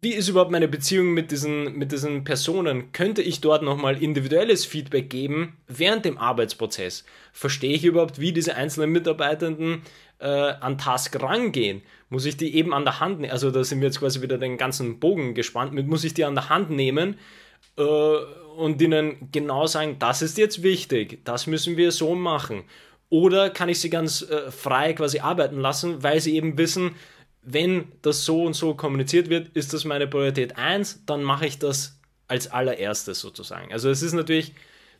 Wie 0.00 0.12
ist 0.12 0.28
überhaupt 0.28 0.50
meine 0.50 0.68
Beziehung 0.68 1.14
mit 1.14 1.30
diesen, 1.30 1.78
mit 1.78 1.90
diesen 1.90 2.24
Personen? 2.24 2.92
Könnte 2.92 3.22
ich 3.22 3.40
dort 3.40 3.62
nochmal 3.62 4.02
individuelles 4.02 4.66
Feedback 4.66 5.08
geben 5.08 5.56
während 5.66 6.04
dem 6.04 6.18
Arbeitsprozess? 6.18 7.04
Verstehe 7.32 7.74
ich 7.74 7.84
überhaupt, 7.86 8.20
wie 8.20 8.32
diese 8.32 8.54
einzelnen 8.54 8.92
Mitarbeitenden 8.92 9.80
äh, 10.24 10.54
an 10.60 10.78
Task 10.78 11.20
rangehen? 11.22 11.82
Muss 12.08 12.24
ich 12.24 12.36
die 12.36 12.56
eben 12.56 12.72
an 12.72 12.84
der 12.84 13.00
Hand 13.00 13.20
nehmen? 13.20 13.32
Also 13.32 13.50
da 13.50 13.62
sind 13.62 13.80
wir 13.80 13.88
jetzt 13.88 14.00
quasi 14.00 14.22
wieder 14.22 14.38
den 14.38 14.56
ganzen 14.56 14.98
Bogen 14.98 15.34
gespannt 15.34 15.72
mit, 15.72 15.86
muss 15.86 16.04
ich 16.04 16.14
die 16.14 16.24
an 16.24 16.34
der 16.34 16.48
Hand 16.48 16.70
nehmen? 16.70 17.18
Äh, 17.76 17.82
und 17.82 18.80
ihnen 18.80 19.30
genau 19.32 19.66
sagen, 19.66 19.96
das 19.98 20.22
ist 20.22 20.38
jetzt 20.38 20.62
wichtig, 20.62 21.24
das 21.24 21.46
müssen 21.46 21.76
wir 21.76 21.90
so 21.92 22.14
machen. 22.14 22.64
Oder 23.10 23.50
kann 23.50 23.68
ich 23.68 23.80
sie 23.80 23.90
ganz 23.90 24.22
äh, 24.22 24.50
frei 24.50 24.92
quasi 24.94 25.20
arbeiten 25.20 25.58
lassen, 25.58 26.02
weil 26.02 26.20
sie 26.20 26.36
eben 26.36 26.56
wissen, 26.56 26.96
wenn 27.42 27.92
das 28.02 28.24
so 28.24 28.44
und 28.44 28.54
so 28.54 28.74
kommuniziert 28.74 29.28
wird, 29.28 29.48
ist 29.48 29.74
das 29.74 29.84
meine 29.84 30.06
Priorität 30.06 30.56
1, 30.56 31.04
dann 31.04 31.22
mache 31.22 31.46
ich 31.46 31.58
das 31.58 31.98
als 32.26 32.50
allererstes 32.50 33.20
sozusagen. 33.20 33.72
Also 33.72 33.90
es 33.90 34.02
ist 34.02 34.14
natürlich 34.14 34.54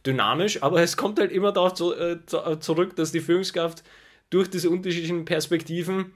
dynamisch, 0.05 0.63
aber 0.63 0.83
es 0.83 0.97
kommt 0.97 1.19
halt 1.19 1.33
immer 1.33 1.53
darauf 1.53 1.75
zu, 1.75 1.95
äh, 1.95 2.19
zurück, 2.61 2.97
dass 2.97 3.13
die 3.13 3.21
Führungskraft 3.21 3.83
durch 4.31 4.49
diese 4.49 4.71
unterschiedlichen 4.71 5.25
Perspektiven 5.25 6.13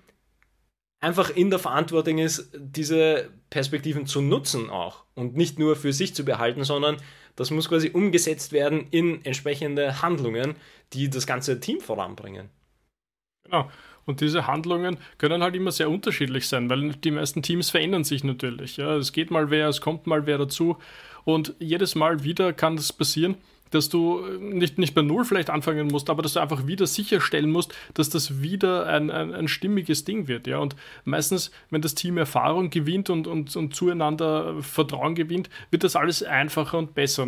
einfach 1.01 1.31
in 1.31 1.51
der 1.51 1.59
Verantwortung 1.59 2.19
ist, 2.19 2.51
diese 2.55 3.31
Perspektiven 3.51 4.07
zu 4.07 4.21
nutzen 4.21 4.71
auch 4.71 5.05
und 5.15 5.37
nicht 5.37 5.59
nur 5.59 5.77
für 5.77 5.93
sich 5.93 6.15
zu 6.15 6.25
behalten, 6.25 6.65
sondern 6.65 6.97
das 7.37 7.51
muss 7.51 7.69
quasi 7.69 7.91
umgesetzt 7.91 8.53
werden 8.53 8.89
in 8.91 9.25
entsprechende 9.25 10.03
Handlungen, 10.03 10.57
die 10.93 11.09
das 11.09 11.27
ganze 11.27 11.61
Team 11.61 11.81
voranbringen. 11.81 12.51
Genau. 13.45 13.71
Und 14.07 14.23
diese 14.23 14.47
Handlungen 14.47 14.97
können 15.19 15.43
halt 15.43 15.55
immer 15.55 15.71
sehr 15.71 15.91
unterschiedlich 15.91 16.49
sein, 16.49 16.71
weil 16.71 16.95
die 16.95 17.11
meisten 17.11 17.43
Teams 17.43 17.71
verändern 17.71 18.05
sich 18.05 18.25
natürlich. 18.25 18.79
Ja. 18.79 18.97
Es 18.97 19.13
geht 19.13 19.31
mal 19.31 19.51
wer, 19.51 19.69
es 19.69 19.81
kommt 19.81 20.07
mal 20.07 20.27
wer 20.27 20.39
dazu. 20.39 20.79
Und 21.25 21.55
jedes 21.59 21.95
Mal 21.95 22.25
wieder 22.25 22.55
kann 22.55 22.77
das 22.77 22.93
passieren, 22.93 23.37
dass 23.71 23.89
du 23.89 24.23
nicht, 24.41 24.79
nicht 24.79 24.95
bei 24.95 25.03
Null 25.03 25.25
vielleicht 25.25 25.51
anfangen 25.51 25.89
musst, 25.89 26.11
aber 26.11 26.23
dass 26.23 26.35
du 26.35 26.41
einfach 26.41 26.67
wieder 26.67 26.87
sicherstellen 26.87 27.51
musst, 27.51 27.75
dass 27.95 28.11
das 28.11 28.43
wieder 28.43 28.87
ein, 28.87 29.11
ein, 29.11 29.35
ein 29.35 29.49
stimmiges 29.49 30.05
Ding 30.05 30.29
wird. 30.29 30.47
Ja? 30.47 30.59
Und 30.59 30.77
meistens, 31.05 31.51
wenn 31.71 31.83
das 31.83 31.95
Team 31.95 32.19
Erfahrung 32.19 32.71
gewinnt 32.71 33.11
und, 33.11 33.27
und, 33.27 33.55
und 33.57 33.75
zueinander 33.75 34.63
Vertrauen 34.63 35.15
gewinnt, 35.15 35.51
wird 35.71 35.85
das 35.85 35.97
alles 35.97 36.23
einfacher 36.23 36.79
und 36.79 36.95
besser. 36.95 37.27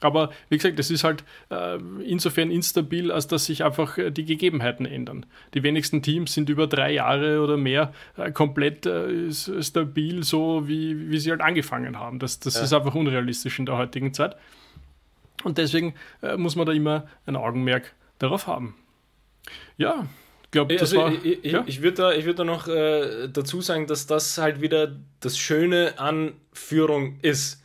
Aber 0.00 0.30
wie 0.48 0.56
gesagt, 0.56 0.78
es 0.78 0.90
ist 0.90 1.04
halt 1.04 1.24
äh, 1.50 1.78
insofern 2.02 2.50
instabil, 2.50 3.12
als 3.12 3.28
dass 3.28 3.44
sich 3.44 3.64
einfach 3.64 3.98
äh, 3.98 4.10
die 4.10 4.24
Gegebenheiten 4.24 4.86
ändern. 4.86 5.26
Die 5.54 5.62
wenigsten 5.62 6.02
Teams 6.02 6.32
sind 6.34 6.48
über 6.48 6.66
drei 6.66 6.92
Jahre 6.92 7.42
oder 7.42 7.56
mehr 7.56 7.92
äh, 8.16 8.32
komplett 8.32 8.86
äh, 8.86 9.30
stabil, 9.30 10.22
so 10.22 10.66
wie, 10.66 11.10
wie 11.10 11.18
sie 11.18 11.30
halt 11.30 11.42
angefangen 11.42 11.98
haben. 11.98 12.18
Das, 12.18 12.40
das 12.40 12.54
ja. 12.54 12.62
ist 12.62 12.72
einfach 12.72 12.94
unrealistisch 12.94 13.58
in 13.58 13.66
der 13.66 13.76
heutigen 13.76 14.14
Zeit. 14.14 14.36
Und 15.44 15.58
deswegen 15.58 15.94
äh, 16.22 16.36
muss 16.36 16.56
man 16.56 16.66
da 16.66 16.72
immer 16.72 17.06
ein 17.26 17.36
Augenmerk 17.36 17.94
darauf 18.18 18.46
haben. 18.46 18.74
Ja, 19.76 20.06
ich 20.44 20.50
glaube, 20.50 20.74
das 20.74 20.92
also 20.92 20.96
war. 20.98 21.12
Ich, 21.12 21.44
ich, 21.44 21.52
ja? 21.52 21.64
ich 21.66 21.82
würde 21.82 21.96
da, 21.96 22.24
würd 22.24 22.38
da 22.38 22.44
noch 22.44 22.68
äh, 22.68 23.28
dazu 23.28 23.60
sagen, 23.60 23.86
dass 23.86 24.06
das 24.06 24.36
halt 24.38 24.60
wieder 24.60 24.96
das 25.20 25.38
Schöne 25.38 25.94
an 25.96 26.32
Führung 26.52 27.18
ist. 27.22 27.62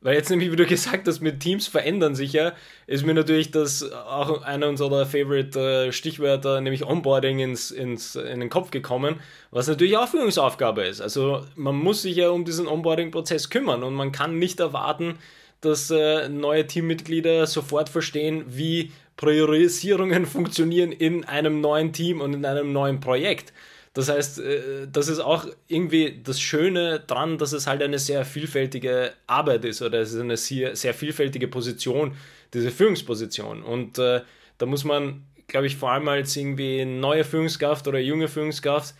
Weil 0.00 0.14
jetzt 0.14 0.30
nämlich, 0.30 0.52
wie 0.52 0.56
du 0.56 0.64
gesagt 0.66 1.08
hast, 1.08 1.20
mit 1.20 1.40
Teams 1.40 1.66
verändern 1.66 2.14
sich 2.14 2.32
ja, 2.32 2.52
ist 2.86 3.04
mir 3.04 3.14
natürlich 3.14 3.50
das 3.50 3.90
auch 3.90 4.42
einer 4.42 4.68
unserer 4.68 5.04
Favorite 5.06 5.88
äh, 5.88 5.92
Stichwörter, 5.92 6.60
nämlich 6.60 6.84
Onboarding 6.84 7.40
ins, 7.40 7.70
ins, 7.72 8.14
in 8.14 8.40
den 8.40 8.50
Kopf 8.50 8.70
gekommen, 8.70 9.16
was 9.50 9.66
natürlich 9.66 9.96
auch 9.96 10.08
Führungsaufgabe 10.08 10.84
ist. 10.84 11.00
Also 11.00 11.44
man 11.56 11.74
muss 11.74 12.02
sich 12.02 12.16
ja 12.16 12.30
um 12.30 12.44
diesen 12.44 12.68
Onboarding-Prozess 12.68 13.50
kümmern 13.50 13.82
und 13.82 13.94
man 13.94 14.12
kann 14.12 14.38
nicht 14.38 14.60
erwarten, 14.60 15.18
dass 15.60 15.90
äh, 15.90 16.28
neue 16.28 16.66
Teammitglieder 16.66 17.46
sofort 17.46 17.88
verstehen, 17.88 18.44
wie 18.48 18.92
Priorisierungen 19.16 20.26
funktionieren 20.26 20.92
in 20.92 21.24
einem 21.24 21.60
neuen 21.60 21.92
Team 21.92 22.20
und 22.20 22.32
in 22.34 22.44
einem 22.44 22.72
neuen 22.72 23.00
Projekt. 23.00 23.52
Das 23.92 24.08
heißt, 24.08 24.38
äh, 24.38 24.86
das 24.90 25.08
ist 25.08 25.18
auch 25.18 25.46
irgendwie 25.66 26.20
das 26.22 26.40
Schöne 26.40 27.00
dran, 27.00 27.38
dass 27.38 27.52
es 27.52 27.66
halt 27.66 27.82
eine 27.82 27.98
sehr 27.98 28.24
vielfältige 28.24 29.12
Arbeit 29.26 29.64
ist 29.64 29.82
oder 29.82 30.00
es 30.00 30.12
ist 30.12 30.20
eine 30.20 30.36
sehr, 30.36 30.76
sehr 30.76 30.94
vielfältige 30.94 31.48
Position, 31.48 32.16
diese 32.54 32.70
Führungsposition. 32.70 33.62
Und 33.62 33.98
äh, 33.98 34.22
da 34.58 34.66
muss 34.66 34.84
man, 34.84 35.24
glaube 35.48 35.66
ich, 35.66 35.76
vor 35.76 35.90
allem 35.90 36.08
als 36.08 36.36
irgendwie 36.36 36.84
neue 36.84 37.24
Führungskraft 37.24 37.88
oder 37.88 37.98
junge 37.98 38.28
Führungskraft, 38.28 38.94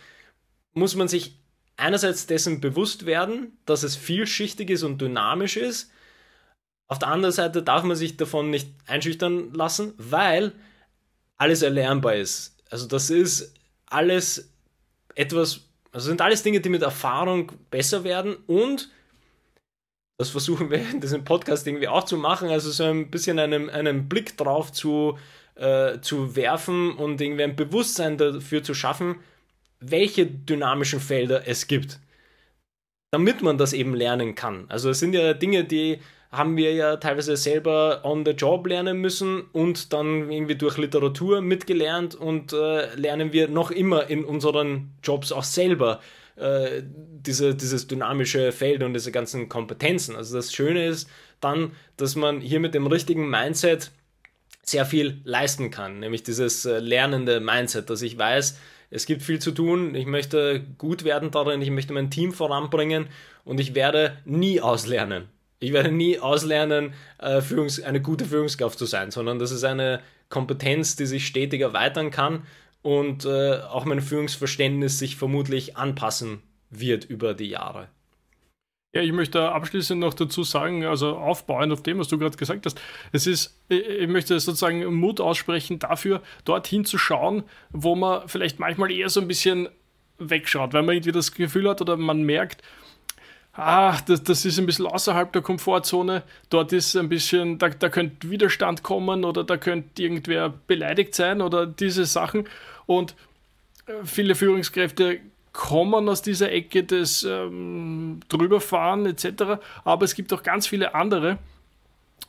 muss 0.74 0.96
man 0.96 1.08
sich 1.08 1.38
einerseits 1.76 2.26
dessen 2.26 2.60
bewusst 2.60 3.06
werden, 3.06 3.56
dass 3.66 3.84
es 3.84 3.94
vielschichtig 3.96 4.68
ist 4.70 4.82
und 4.82 5.00
dynamisch 5.00 5.56
ist, 5.56 5.92
auf 6.88 6.98
der 6.98 7.08
anderen 7.08 7.32
Seite 7.32 7.62
darf 7.62 7.84
man 7.84 7.96
sich 7.96 8.16
davon 8.16 8.50
nicht 8.50 8.70
einschüchtern 8.86 9.52
lassen, 9.52 9.92
weil 9.98 10.52
alles 11.36 11.62
erlernbar 11.62 12.16
ist. 12.16 12.56
Also 12.70 12.86
das 12.86 13.10
ist 13.10 13.54
alles 13.86 14.50
etwas, 15.14 15.60
also 15.92 16.08
sind 16.08 16.20
alles 16.20 16.42
Dinge, 16.42 16.60
die 16.60 16.68
mit 16.70 16.82
Erfahrung 16.82 17.52
besser 17.70 18.04
werden 18.04 18.36
und 18.46 18.90
das 20.18 20.30
versuchen 20.30 20.70
wir 20.70 20.78
in 20.90 21.00
diesem 21.00 21.24
Podcast 21.24 21.66
irgendwie 21.66 21.88
auch 21.88 22.04
zu 22.04 22.16
machen, 22.16 22.48
also 22.48 22.70
so 22.70 22.84
ein 22.84 23.10
bisschen 23.10 23.38
einen, 23.38 23.70
einen 23.70 24.08
Blick 24.08 24.36
drauf 24.36 24.72
zu, 24.72 25.16
äh, 25.54 26.00
zu 26.00 26.34
werfen 26.34 26.92
und 26.92 27.20
irgendwie 27.20 27.44
ein 27.44 27.54
Bewusstsein 27.54 28.18
dafür 28.18 28.62
zu 28.62 28.74
schaffen, 28.74 29.16
welche 29.78 30.26
dynamischen 30.26 31.00
Felder 31.00 31.46
es 31.46 31.68
gibt, 31.68 32.00
damit 33.12 33.42
man 33.42 33.58
das 33.58 33.72
eben 33.72 33.94
lernen 33.94 34.34
kann. 34.34 34.64
Also 34.68 34.90
es 34.90 34.98
sind 34.98 35.12
ja 35.12 35.34
Dinge, 35.34 35.64
die 35.64 36.00
haben 36.30 36.56
wir 36.56 36.74
ja 36.74 36.96
teilweise 36.96 37.36
selber 37.36 38.00
on 38.04 38.24
the 38.24 38.32
job 38.32 38.66
lernen 38.66 38.98
müssen 38.98 39.42
und 39.52 39.92
dann 39.92 40.30
irgendwie 40.30 40.56
durch 40.56 40.76
Literatur 40.76 41.40
mitgelernt 41.40 42.14
und 42.14 42.52
äh, 42.52 42.94
lernen 42.96 43.32
wir 43.32 43.48
noch 43.48 43.70
immer 43.70 44.10
in 44.10 44.24
unseren 44.24 44.92
Jobs 45.02 45.32
auch 45.32 45.44
selber 45.44 46.00
äh, 46.36 46.82
diese, 46.84 47.54
dieses 47.54 47.86
dynamische 47.86 48.52
Feld 48.52 48.82
und 48.82 48.92
diese 48.92 49.10
ganzen 49.10 49.48
Kompetenzen. 49.48 50.16
Also 50.16 50.36
das 50.36 50.52
Schöne 50.52 50.86
ist 50.86 51.08
dann, 51.40 51.72
dass 51.96 52.14
man 52.14 52.40
hier 52.40 52.60
mit 52.60 52.74
dem 52.74 52.86
richtigen 52.86 53.30
Mindset 53.30 53.90
sehr 54.62 54.84
viel 54.84 55.22
leisten 55.24 55.70
kann, 55.70 56.00
nämlich 56.00 56.24
dieses 56.24 56.66
äh, 56.66 56.78
lernende 56.78 57.40
Mindset, 57.40 57.88
dass 57.88 58.02
ich 58.02 58.18
weiß, 58.18 58.58
es 58.90 59.06
gibt 59.06 59.22
viel 59.22 59.38
zu 59.38 59.52
tun, 59.52 59.94
ich 59.94 60.06
möchte 60.06 60.62
gut 60.76 61.04
werden 61.04 61.30
darin, 61.30 61.62
ich 61.62 61.70
möchte 61.70 61.94
mein 61.94 62.10
Team 62.10 62.32
voranbringen 62.32 63.06
und 63.44 63.60
ich 63.60 63.74
werde 63.74 64.18
nie 64.26 64.60
auslernen. 64.60 65.28
Ich 65.60 65.72
werde 65.72 65.90
nie 65.90 66.18
auslernen, 66.18 66.94
äh, 67.18 67.42
eine 67.84 68.00
gute 68.00 68.24
Führungskraft 68.24 68.78
zu 68.78 68.86
sein, 68.86 69.10
sondern 69.10 69.38
das 69.38 69.50
ist 69.50 69.64
eine 69.64 70.00
Kompetenz, 70.28 70.96
die 70.96 71.06
sich 71.06 71.26
stetig 71.26 71.60
erweitern 71.60 72.10
kann 72.10 72.42
und 72.82 73.24
äh, 73.24 73.60
auch 73.60 73.84
mein 73.84 74.00
Führungsverständnis 74.00 74.98
sich 74.98 75.16
vermutlich 75.16 75.76
anpassen 75.76 76.42
wird 76.70 77.04
über 77.04 77.34
die 77.34 77.48
Jahre. 77.48 77.88
Ja, 78.94 79.02
ich 79.02 79.12
möchte 79.12 79.50
abschließend 79.50 80.00
noch 80.00 80.14
dazu 80.14 80.44
sagen, 80.44 80.84
also 80.84 81.16
aufbauend 81.16 81.72
auf 81.72 81.82
dem, 81.82 81.98
was 81.98 82.08
du 82.08 82.18
gerade 82.18 82.36
gesagt 82.36 82.64
hast, 82.64 82.80
es 83.12 83.26
ist, 83.26 83.60
ich 83.68 84.08
möchte 84.08 84.38
sozusagen 84.40 84.82
Mut 84.94 85.20
aussprechen 85.20 85.78
dafür, 85.78 86.22
dorthin 86.44 86.86
zu 86.86 86.96
schauen, 86.96 87.42
wo 87.70 87.94
man 87.96 88.26
vielleicht 88.28 88.58
manchmal 88.58 88.90
eher 88.90 89.10
so 89.10 89.20
ein 89.20 89.28
bisschen 89.28 89.68
wegschaut, 90.18 90.72
weil 90.72 90.82
man 90.82 90.96
irgendwie 90.96 91.12
das 91.12 91.32
Gefühl 91.32 91.68
hat 91.68 91.82
oder 91.82 91.96
man 91.98 92.22
merkt, 92.22 92.62
ah, 93.52 93.98
das, 94.06 94.22
das 94.22 94.44
ist 94.44 94.58
ein 94.58 94.66
bisschen 94.66 94.86
außerhalb 94.86 95.32
der 95.32 95.42
Komfortzone, 95.42 96.22
dort 96.50 96.72
ist 96.72 96.96
ein 96.96 97.08
bisschen, 97.08 97.58
da, 97.58 97.68
da 97.68 97.88
könnte 97.88 98.30
Widerstand 98.30 98.82
kommen 98.82 99.24
oder 99.24 99.44
da 99.44 99.56
könnte 99.56 100.02
irgendwer 100.02 100.52
beleidigt 100.66 101.14
sein 101.14 101.40
oder 101.40 101.66
diese 101.66 102.04
Sachen. 102.04 102.48
Und 102.86 103.14
äh, 103.86 103.92
viele 104.04 104.34
Führungskräfte 104.34 105.20
kommen 105.52 106.08
aus 106.08 106.22
dieser 106.22 106.52
Ecke 106.52 106.84
des 106.84 107.24
ähm, 107.24 108.20
Drüberfahren 108.28 109.06
etc. 109.06 109.60
Aber 109.84 110.04
es 110.04 110.14
gibt 110.14 110.32
auch 110.32 110.42
ganz 110.42 110.68
viele 110.68 110.94
andere, 110.94 111.38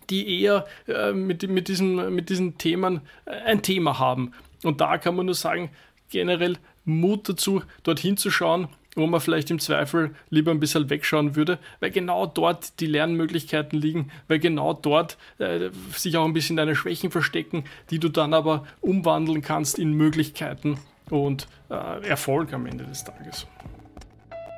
die 0.09 0.41
eher 0.41 0.65
äh, 0.87 1.11
mit, 1.11 1.47
mit, 1.47 1.67
diesen, 1.67 2.13
mit 2.15 2.29
diesen 2.29 2.57
Themen 2.57 3.01
äh, 3.25 3.31
ein 3.45 3.61
Thema 3.61 3.99
haben. 3.99 4.33
Und 4.63 4.81
da 4.81 4.97
kann 4.97 5.15
man 5.15 5.27
nur 5.27 5.35
sagen, 5.35 5.69
generell 6.09 6.57
Mut 6.85 7.29
dazu, 7.29 7.61
dorthin 7.83 8.17
zu 8.17 8.31
schauen 8.31 8.67
wo 8.99 9.07
man 9.07 9.19
vielleicht 9.19 9.51
im 9.51 9.59
Zweifel 9.59 10.13
lieber 10.29 10.51
ein 10.51 10.59
bisschen 10.59 10.89
wegschauen 10.89 11.35
würde, 11.35 11.59
weil 11.79 11.91
genau 11.91 12.25
dort 12.25 12.79
die 12.79 12.85
Lernmöglichkeiten 12.85 13.79
liegen, 13.79 14.11
weil 14.27 14.39
genau 14.39 14.73
dort 14.73 15.17
äh, 15.39 15.69
sich 15.95 16.17
auch 16.17 16.25
ein 16.25 16.33
bisschen 16.33 16.57
deine 16.57 16.75
Schwächen 16.75 17.11
verstecken, 17.11 17.63
die 17.89 17.99
du 17.99 18.09
dann 18.09 18.33
aber 18.33 18.65
umwandeln 18.81 19.41
kannst 19.41 19.79
in 19.79 19.93
Möglichkeiten 19.93 20.79
und 21.09 21.47
äh, 21.69 22.07
Erfolg 22.07 22.53
am 22.53 22.65
Ende 22.65 22.85
des 22.85 23.03
Tages. 23.03 23.47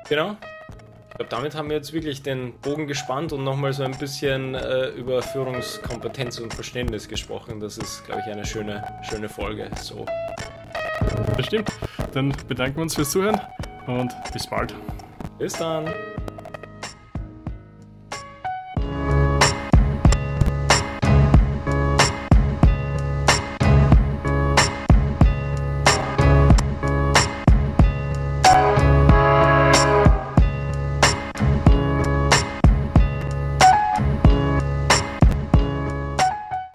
Genau. 0.08 0.36
Ich 1.10 1.16
glaube, 1.16 1.30
damit 1.30 1.54
haben 1.54 1.68
wir 1.68 1.76
jetzt 1.76 1.92
wirklich 1.92 2.22
den 2.22 2.54
Bogen 2.60 2.86
gespannt 2.86 3.32
und 3.32 3.44
nochmal 3.44 3.74
so 3.74 3.82
ein 3.82 3.96
bisschen 3.98 4.54
äh, 4.54 4.88
über 4.88 5.22
Führungskompetenz 5.22 6.38
und 6.38 6.54
Verständnis 6.54 7.06
gesprochen. 7.06 7.60
Das 7.60 7.76
ist, 7.76 8.04
glaube 8.06 8.22
ich, 8.24 8.32
eine 8.32 8.46
schöne, 8.46 8.82
schöne 9.02 9.28
Folge. 9.28 9.70
So. 9.78 10.06
Das 11.36 11.46
stimmt. 11.46 11.70
Dann 12.14 12.34
bedanken 12.48 12.76
wir 12.76 12.82
uns 12.82 12.94
fürs 12.94 13.10
Zuhören 13.10 13.38
und 13.86 14.12
bis 14.32 14.46
bald. 14.46 14.74
Bis 15.38 15.54
dann. 15.54 15.86